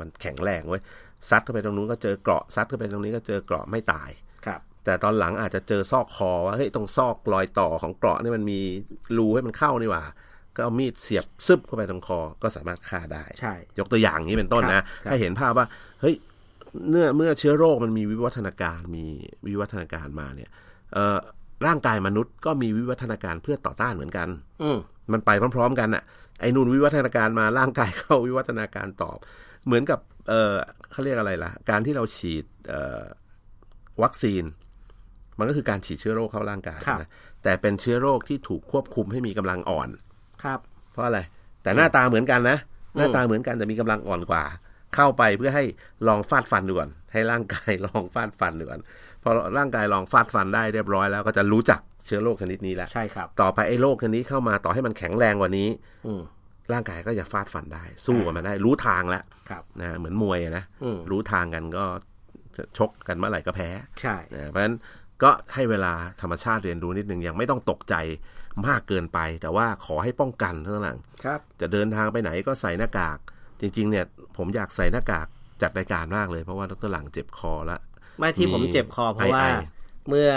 [0.00, 0.82] มันแข็งแรงเว้ย
[1.30, 4.10] ซัดเข้าไปตรงนู้นก็เจอเกราะซัดเข้าไปตรงนี้ก็เจอเกราะไม่ตาย
[4.46, 8.60] ครับ แต่ตอนหลังอาจจะเจอซอกคอว่าเฮ้ยตรงซอกรอยต่อของเกราะนี่มันมี
[9.16, 10.04] รูให้มันเข้านี่หว่า
[10.56, 15.66] ก็เอามีดเสียบซึบเข้าไปตรงคอก็สามารถฆ่าได้ ใช่ ยกตัวอย่างนี้เป็นต้นครันะบครับให้เห็นภาพว่า
[16.00, 16.14] เฮ้ย
[16.90, 19.04] เมื่อเมื่อเชื้อโรคมันมีวิวัฒนาการมี
[19.46, 20.50] วิวัฒนาการมาเนี่ย
[20.92, 21.18] เอ่อ
[21.66, 24.28] ร่างกายมนุษย์ก็มีวิวัฒนาการเพื่อต่อต้านเหมือนกัน
[24.62, 24.78] อืม
[25.12, 26.02] มันไปพร้อม ๆ กันน่ะ
[26.40, 29.18] ไอ้นู่นวิวัฒนาการมาร่างกายเข้าวิวัฒนาการตอบ
[29.66, 29.98] เหมือนกับ
[30.28, 30.54] เออ
[30.90, 33.02] เขาเรียกอะไรล่ะ การที่เราฉีดเอ่อ
[34.02, 34.44] วัคซีน
[35.38, 37.08] มันก็คือการฉีดเชื้อโรคเข้าร่างกายครับนะ
[37.42, 39.88] แต่เป็นเชื้อโรคที่ถูกควบคุมให้มีกำลังอ่อน
[40.44, 40.60] ครับ
[40.92, 41.20] เพราะอะไร
[41.62, 42.58] แต่หน้าตาเหมือนกันนะ
[42.96, 44.44] หน้าตาเหมือนกันแต่มีกำลังอ่อนกว่า
[44.94, 45.64] เข้าไปเพื่อให้
[46.08, 48.80] ลองฟาดฟันดูก่อนให้ร่างกายลองฟาดฟันดูก่อน
[49.22, 55.68] พอร่างกายลองฟาดฟันได้เรียบร้อยแล้วก็จะรู้จักเชื้อโรคชนิดนี้แล้วใช่ครับ ต่อไปไอ้โรคชนิดเข้ามาต่อให้มันแข็งแรงกว่านี้
[56.06, 56.22] อืม
[56.72, 61.84] ร่างกายก็จะฟาดฟันได้ สู้กับมันได้ รู้ทางแล้วครับนะเหมือนมวยอะนะอืมรู้ทางกันก็
[62.78, 63.68] ชกกันเมื่อไหร่ก็แพ้
[64.00, 64.76] ใช่นะเพราะฉะนั้น
[65.22, 67.94] ก็ให้เวลาธรรมชาติเรียนรู้นิดนึงยังไม่ต้องตกใจ
[68.66, 73.18] มากเกินไป แต่ว่าขอให้ป้องกันเท่านั้นครับ จะเดินทางไปไหนก็ใส่หน้ากาก
[73.60, 74.04] จริง ๆ เนี่ย
[74.36, 75.26] ผมอยากใส่หน้ากาก
[75.62, 77.80] จัดรายการมากเลยเพราะว่าดรหลังเจ็บคอแล้ว
[78.18, 79.46] ไม่ที่ผมเจ็บคอเพราะว่าไอ
[80.08, 80.30] เมื่อ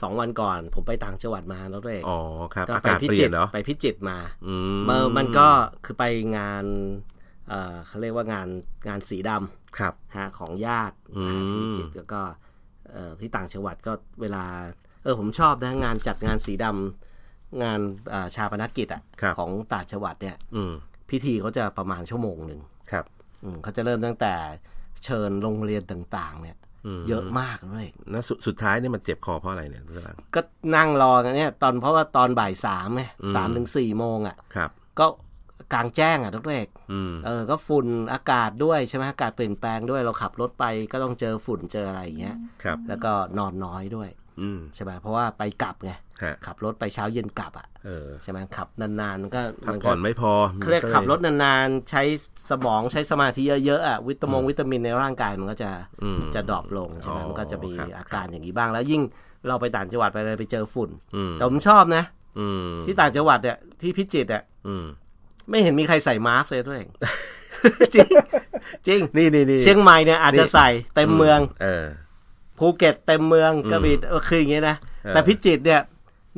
[0.00, 2.18] สองวันก่อน ผมไปต่างจังหวัดมาแล้วด้วยอ๋อ
[2.54, 5.48] ครับก็อาไปกาศพิเปลี่จิยตนรเหรอไปพิจิตรมาอืมเมื่อมันก็
[5.84, 6.04] คือไป
[6.36, 6.64] งาน
[7.48, 8.48] เอ่อเขาเรียกว่างาน
[8.88, 12.20] งานสีดำครับฮะของญาติอืมอ่าที่พิจิตรแล้วก็
[12.92, 14.44] เอ่อที่ต่างจังหวัดก็เวลา
[15.02, 17.80] เออผมชอบนะงานจัดงานสีดำงาน
[18.12, 20.72] อ่าชาปนกิจอะครับของต่างจังหวัดเนี่ยอืม
[21.10, 22.73] พิธีเขาจะประมาณชั่วโมงหนึ่งครับอืม
[23.62, 24.34] เขาจะเริ่มตั้งแต่
[25.04, 30.40] เชิญโรงเรียนต่างๆ เนี่ยอืมเยอะมากเลยแล้วสุดสุดท้ายเนี่ยมันเจ็บคอเพราะอะไรเนี่ยดรหลังก็
[30.76, 35.06] นั่งรอกันเนี่ย ตอนเพราะว่าตอนบ่ายสามไงอืมสามถึงสี่โมงอะครับ ก็
[35.72, 44.08] กลางแจ้งอะทุกเรกอืมเออ ก็ฝุ่นอากาศด้วยใช่ไหมอากาศเปลี่ยนแปลงด้วยเราขับรถไปก็ต้องเจอฝุ่นเจออะไรอย่างเงี้ยครับ แล้วก็นอนน้อยด้วย
[44.40, 46.03] อืมใช่ไหมเพราะว่าไปกลับไงฮะ
[46.46, 52.02] ขับรถไปเช้าเย็นกลับอะเออใช่ไหมขับนานๆมันก็พักมันผ่อนไม่พอเขาเรียกก็ลขับรถนานๆ ใช้
[52.50, 55.70] สมองใช้สมาธิเยอะๆอะวิตามงวิตามินในร่างกายมันก็จะ
[56.02, 59.02] อืมจะ drop ลงใช่ไหมอ๋อมันก็จะมีครับอาการอย่างนี้บ้างแล้วยิ่ง
[59.48, 62.04] เราไปต่างจังหวัดไปเลยไปเจอฝุ่นอืมแต่ผมชอบนะ
[62.38, 64.84] อืมที่ต่างจังหวัดเนี่ยที่พิจิตรอะอืม
[65.50, 66.80] ไม่เห็นมีใครใส่มาสก์เลยด้วย
[67.94, 68.08] จริง
[68.86, 71.84] จริงนี่นี่นี่เชียงใหม่เนี่ยอาจจะใส่เต็มเมือง เออ
[72.58, 75.80] ภูเก็ตเต็มเมืองอืมกระบี่เออคืออย่างงี้นะเออแต่พิจิตรเนี่ย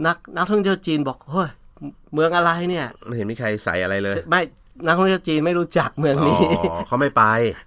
[0.06, 1.48] นักนักท่องเที่ยวจีนบอกเฮ้ย
[2.14, 4.40] เมืองอะไรเนี่ยไม่เห็นมีใครใส่อะไรเลย ไม่
[4.86, 6.38] นักท่องเที่ยวจีนไม่รู้จักเมืองอ๋อนี้
[6.86, 7.22] เขาไม่ไป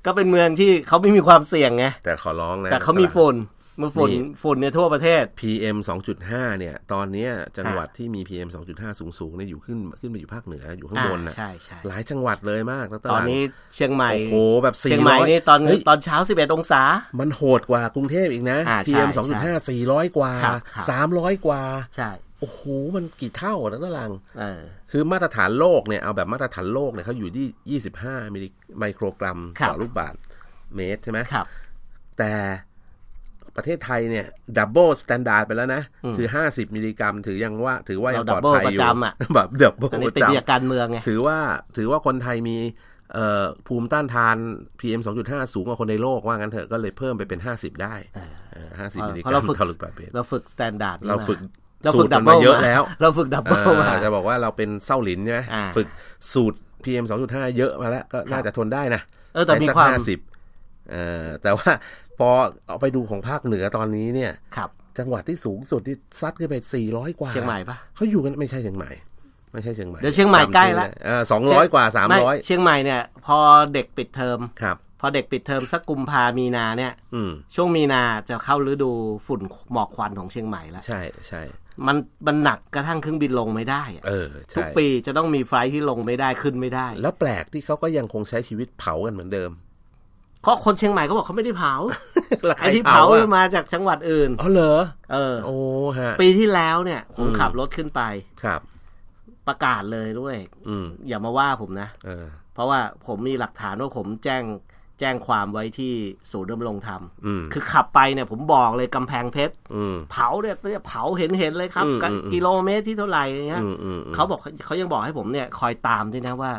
[0.06, 3.36] ก็เป็นเมืองที่เขาไม่มีความเสี่ยงไงแต่ขอร้องนะแต่เขามีฝุ่น
[3.82, 5.78] มันฝุ่นนี่ฝุ่นเนี่ยทั่วประเทศ PM
[6.20, 13.42] 2.5 เนี่ย ตอนเนี้ยจังหวัดที่มี PM 2.5 สูงๆเนี่ยอยู่ขึ้นขึ้นมาอยู่ภาคเหนืออยู่ข้างบนนะอ่าใช่ใช่หลายจังหวัดเลยมากดรตอนนี้
[13.76, 16.82] เชียงใหม่โอ้โหแบบ400เชียงใหม่นี่ตอนเฮ้ยตอนเช้า 11 องศา
[17.20, 21.62] มันโหดกว่ากรุงเทพอีกนะอ่าใช่ PM ใช่2.5 400 กว่าครับครับ300 กว่า
[21.96, 22.62] ใช่โอ้โห
[22.96, 24.62] มันกี่เท่าอะนักตลังเออ
[24.92, 28.50] คือมาตรฐานโลกเนี่ย เอาแบบมาตรฐานโลกเนี่ยเขาอยู่ที่ 25 มิลลิ
[28.80, 30.20] ไมโครกรัมครับต่อลูกบาศก์
[30.76, 31.46] เมตรใช่ไหมครับ
[32.18, 32.34] แต่
[33.60, 34.26] ประเทศไทยเนี่ย
[34.58, 41.38] ดับเบิลสแตนดาร์ดไปแล้วนะอืมคือ 50 มิลลิกรัม ถือยังว่าถือว่ายังเราปลอดภัย double อยู่ประจำอะแบบดับเบิลอันปนี้ระติดจจากการเมืองไงำถือว่า
[41.78, 42.58] ถือว่าคนไทยมี
[43.14, 44.38] เอ่อภูมิต้านทาน
[44.80, 51.40] PM 2.5 สูงกว่าคนในโลกว่างั้นเถอะก็เลยเพิ่มไปเป็น 50 ได้เออเออ50 มิลลิกเพรัราะเรามฝึกต่อลูกบาศก์เมตรเราฝึกสแตนดาร์ดเราฝึก
[51.84, 55.88] เราฝึกสูตรดับมันเบิลมาเยอะแล้ว เราฝึกดับเอเบิลมาอจะบอกว่าเราเป็นเส้าหลินใช่ไหมอ่าฝึก
[56.34, 59.02] สูตร PM 2.5 เยอะมาแล้วก็น่าจะทนได้นะ
[59.34, 60.20] เออแต่มีได้สักความห้าสิบ
[60.92, 61.72] เออแต่ว่า
[62.20, 62.30] พอ
[62.68, 66.56] เอาไปดูของภาคเหนือตอนนี้เนี่ย ครับ จังหวัดที่สูงสุดที่ซัดขึ้นไป
[66.88, 68.92] 400 กว่าเชียงใหม่ปะเขาอยู่กันไม่ใช่เชียงใหม่
[69.54, 73.38] ไม่ใช่เชียงใหม่เดี๋ยวเชียงใหม่ใกล้ละเออสองร้อยกว่าสามไม่ร้อยเชียงใหม่เนี่ยพอ
[73.74, 78.92] เด็กปิดเทอมครับพอเด็กปิดเทอมสักกุมภามีนาเนี่ยอืมช่วงมีนาจะเข้าฤดู
[79.28, 79.42] ฝุ่น
[79.72, 81.42] หมอกควันของเชียงใหม่แล้ว ใช่ใช่
[81.88, 81.98] มัน
[82.28, 89.52] มันหนักกระทั่งเครื่องบินลงไม่ได้อะเออทุกใช่ปีจะต้องมีไฟล์ที่ลงไม่ได้ขึ้นไม่ได้ แล้วแปลกที่เขาก็ยังคงใช้ชีวิตเผากันเหมือนเดิม
[90.42, 91.74] เพราะคนเชียงใหม่ก็บอกเขาไม่ได้เผา
[92.46, 94.80] แล้วใครไอ้ที่เผาอะมาจากจังหวัดอื่นอ๋อเหรอ
[95.14, 95.58] เออโอ้
[96.00, 98.02] ฮะปีที่แล้วเนี่ยผมอืมขับรถขึ้นไป
[98.44, 98.62] ครับ
[99.48, 100.36] ประกาศเลยด้วย
[100.68, 104.44] อืมอย่ามาว่าผมนะเออเพราะว่าผมมีหลักฐานว่าผมแจ้ง
[105.00, 105.94] แจ้งความไว้ที่
[106.32, 116.52] ศูนย์ดำรงธรรมอืมคือขับไปเนี่ยผมบอกเลยกำแพงเพชรอืมเผาเนี่ยเนี่ยเผาเห็นเห็นเลยครับอืมกะอืมอืมกิโลเมตรที่เท่าไหร่อย่างเงี้ยอืมอืมอืมเขาบอกเขายังบอกให้ผมเนี่ย คอยตามด้วยนะว่า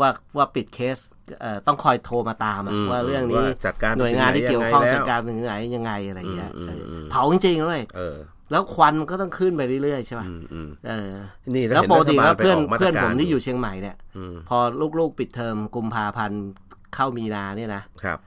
[0.00, 1.13] ว่าว่าปิดเคสเอ่อ
[1.66, 8.16] ต้องคอยโทรมาตามอะอืมว่าเรื่องนี้ว่าจัดการหน่วยงานที่เกี่ยวข้องไปถึจัดไหนการเป็นยังไงยังไงอะไรอย่างเงี้ยอืมเอออมเผาจริงๆเลยเออ
[8.50, 11.10] แล้วควันมันก็ต้องขึ้นไปเรื่อยๆใช่ป่ะอืมอืมเออ
[11.54, 14.58] นี่แล้วปกติแล้วเพื่อนรัฐบาลไปกมาตรเพื่อนการผมที่อยู่เชียงใหม่เนี่ยอืมพอ
[14.98, 16.42] ลูกๆปิดเทอมกุมภาพันธ์
[16.94, 18.18] เข้ามีนาเนี่ยนะครับ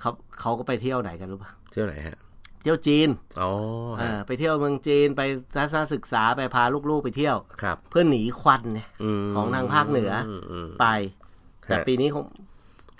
[0.00, 2.18] เขาเขาก็ไปเที่ยวไหนกันรู้ป่ะเที่ยวไหนฮะ
[2.62, 3.08] เที่ยวจีน
[3.40, 3.50] อ๋อ
[3.98, 5.22] เอฮะอไปเที่ยวเมืองจีนไป
[5.56, 8.88] ทัศนศึกษาไปพาลูกๆไปเที่ยวครับ เพื่อหนีควันเนี่ย
[9.22, 10.86] มของทางภาคเหนือมอืมไป
[11.66, 12.24] แต่ฮะปีนี้คง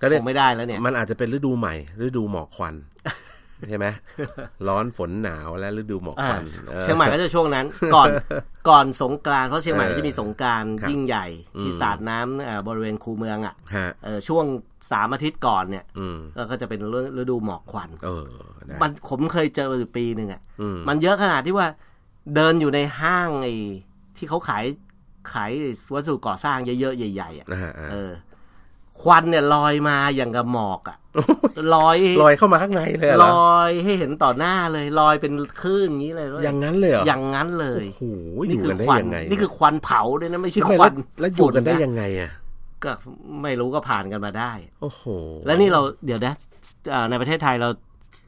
[0.01, 2.75] ก็เรียคกงไม่ได้แล้วเนี่ย มันอาจจะเป็นฤดูใหม่ ฤดูหมอกควัน
[3.69, 3.87] ใช่ไหม
[4.69, 6.43] ร้อนฝนหนาวและฤดูหมอกควัน
[6.73, 8.11] ออเชียงใหม่ก็จะช่วงนั้น ก่อน
[8.69, 11.27] ก่อนสงกรานต์เพราะเชียงใหม่เออจะมีสงกรานต์ครับยิ่งใหญ่
[11.63, 14.45] ที่อืมสาดน้ำเอ่อบริเวณคูเมืองอะฮะเออช่วง
[14.91, 16.19] สามอาทิตย์ก่อนเนี่ยอืม
[16.51, 16.81] ก็จะเป็น
[17.19, 18.29] ฤดูหมอกควันเออ
[18.67, 21.69] ได้มันผมเคยเจออยู่ปีหนึ่งอะอืมมันเยอะขนาดที่ว่า
[22.35, 23.55] เดินอยู่ในห้างไอ้
[24.17, 24.65] ที่เขาขาย
[25.33, 25.51] ขาย
[25.95, 28.11] วัสดุก่อสร้างเยอะๆใหญ่ๆอะนะฮะอ่าเออ
[29.03, 30.97] ควันเนี่ยลอยมาอย่างกับหมอกอะ
[31.75, 38.05] ลอยลอยเข้ามาข้างในเลยเหรลออยให้เห็นต่อหน้าเลยลอยเป็นคลื่นอย่างนี้เลยอย่างนั้นเลยเหรออย่างนั้นเลยโอ้โห
[38.49, 42.31] อนี่ยู่คืกันได้ควันยังไงนี่คือควันเผาด้วยนะไม่ใช่ไม่ควันแล้วแล้วอยู่กันได้ฝุ่ะยังไงอะ
[42.85, 42.93] ก็
[43.43, 45.03] ไม่รู้ก็ผ่านกันมาได้ โอ้โห
[45.47, 46.35] แล้วนี่เราเดี๋ยวนะ
[46.91, 47.69] เอ่อในประเทศไทยเรา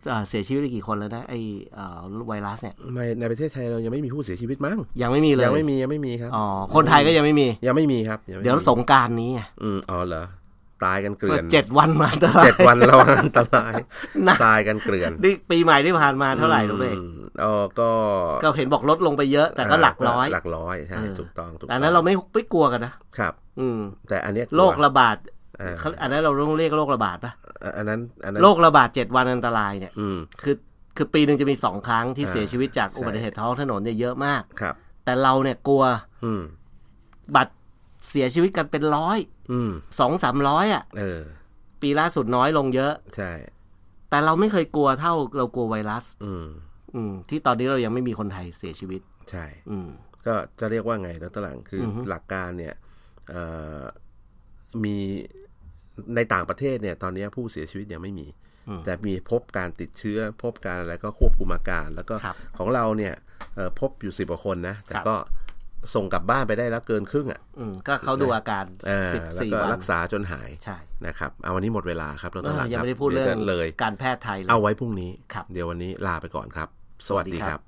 [0.08, 1.34] เอ่อเสียชีวิตไปกี่คนแล้วนะไอ
[1.74, 1.98] เอ่อ
[2.28, 6.44] ไวรัสเนี่ยไม่ในประเทศไทยเรายังไม่มีผู้เสียชีวิตมั้งยังไม่มีเลยยังไม่มียังไม่มีครับอ๋อ
[6.74, 10.24] คนไทยก็ยังไม่มียังไม่มีครับงไม่มีเดี๋ยวสงกรารนี้ไงอืมอ๋อเหรอ
[10.84, 13.74] ตายกันเกลื่อนเจ็ดวันมาตลอดเจ็ดวันระวังอันตราย
[14.28, 17.90] นะตายกันเกลื่อนนี่ปีใหม่ที่ผ่านมาเท่าไหร่ลูกเอกอืมเออก็
[18.42, 25.16] ก็เห็นบอกลดลงไปเยอะ แต่ก็หลักร้อย หลักร้อยใช่เออถูกต้องถูกอันนั้นเราไม่ไม่กลัวกันนะครับ อืม แต่อันเนี้ยกลัวโรคระบาด
[25.58, 27.32] เออเขาอันนั้นเราต้องเรียกโรคระบาดปะ
[27.76, 30.56] อันนั้นอันนั้นโรคระบาดเจ็ดวันอันตรายเนี่ยอืมคือ
[30.96, 34.74] คือปีหนึ่งจะมีสองครั้งที่อ่าเสียชีวิตจากใช่อุบัติเหตุท้องถนนเนี่ยเยอะมากครับ
[35.04, 35.82] แต่เราเนี่ยกลัว
[36.24, 36.42] อืม
[37.36, 37.54] บัตร
[38.08, 39.18] เสียชีวิตกันเป็นร้อย
[39.52, 39.70] อืม
[40.00, 41.20] สองสามร้อยอะเออ
[41.80, 43.32] ปีล่าสุดน้อยลงเยอะ ใช่
[44.10, 46.46] แต่เราไม่เคยกลัวเท่าเรากลัวไวรัส อืม
[46.94, 49.88] อืม ที่ตอนนี้เรายังไม่มีคนไทยเสียชีวิต ใช่ อืม
[50.26, 52.74] ก็จะเรียกว่าไงดรหลังคือออฮึหลักการเนี่ย
[53.28, 53.42] เอ่
[53.78, 53.82] อ
[54.84, 54.96] มี
[56.14, 58.26] ในต่างประเทศเนี่ย ตอนนี้ผู้เสียชีวิตยังไม่มี
[58.84, 63.14] แต่มีพบการติดเชื้อ พบการอะไรก็ควบคุมอาการ แล้วก็ครับของเราเนี่ย
[63.54, 65.16] เอ่อพบอยู่สิบกว่าคนนะ แต่ครับก็
[65.94, 67.40] ส่งกลับบ้านไปได้แล้วเกินครึ่งอะ
[67.88, 68.64] ก็เขาดูอาการ
[69.14, 70.76] สิบสี่วันรักษาจนหายใช่
[71.06, 75.10] นะครับเอาวันนี้หมดเวลาครับเราต้องลายังไม่ได้พูดเรื่องเลยการแพทย์ไทยเอาไว้พรุ่งนี้
[75.52, 76.68] เดี๋ยววันนี้ลาไปก่อนครับ
[77.08, 77.60] สวัสดีครับ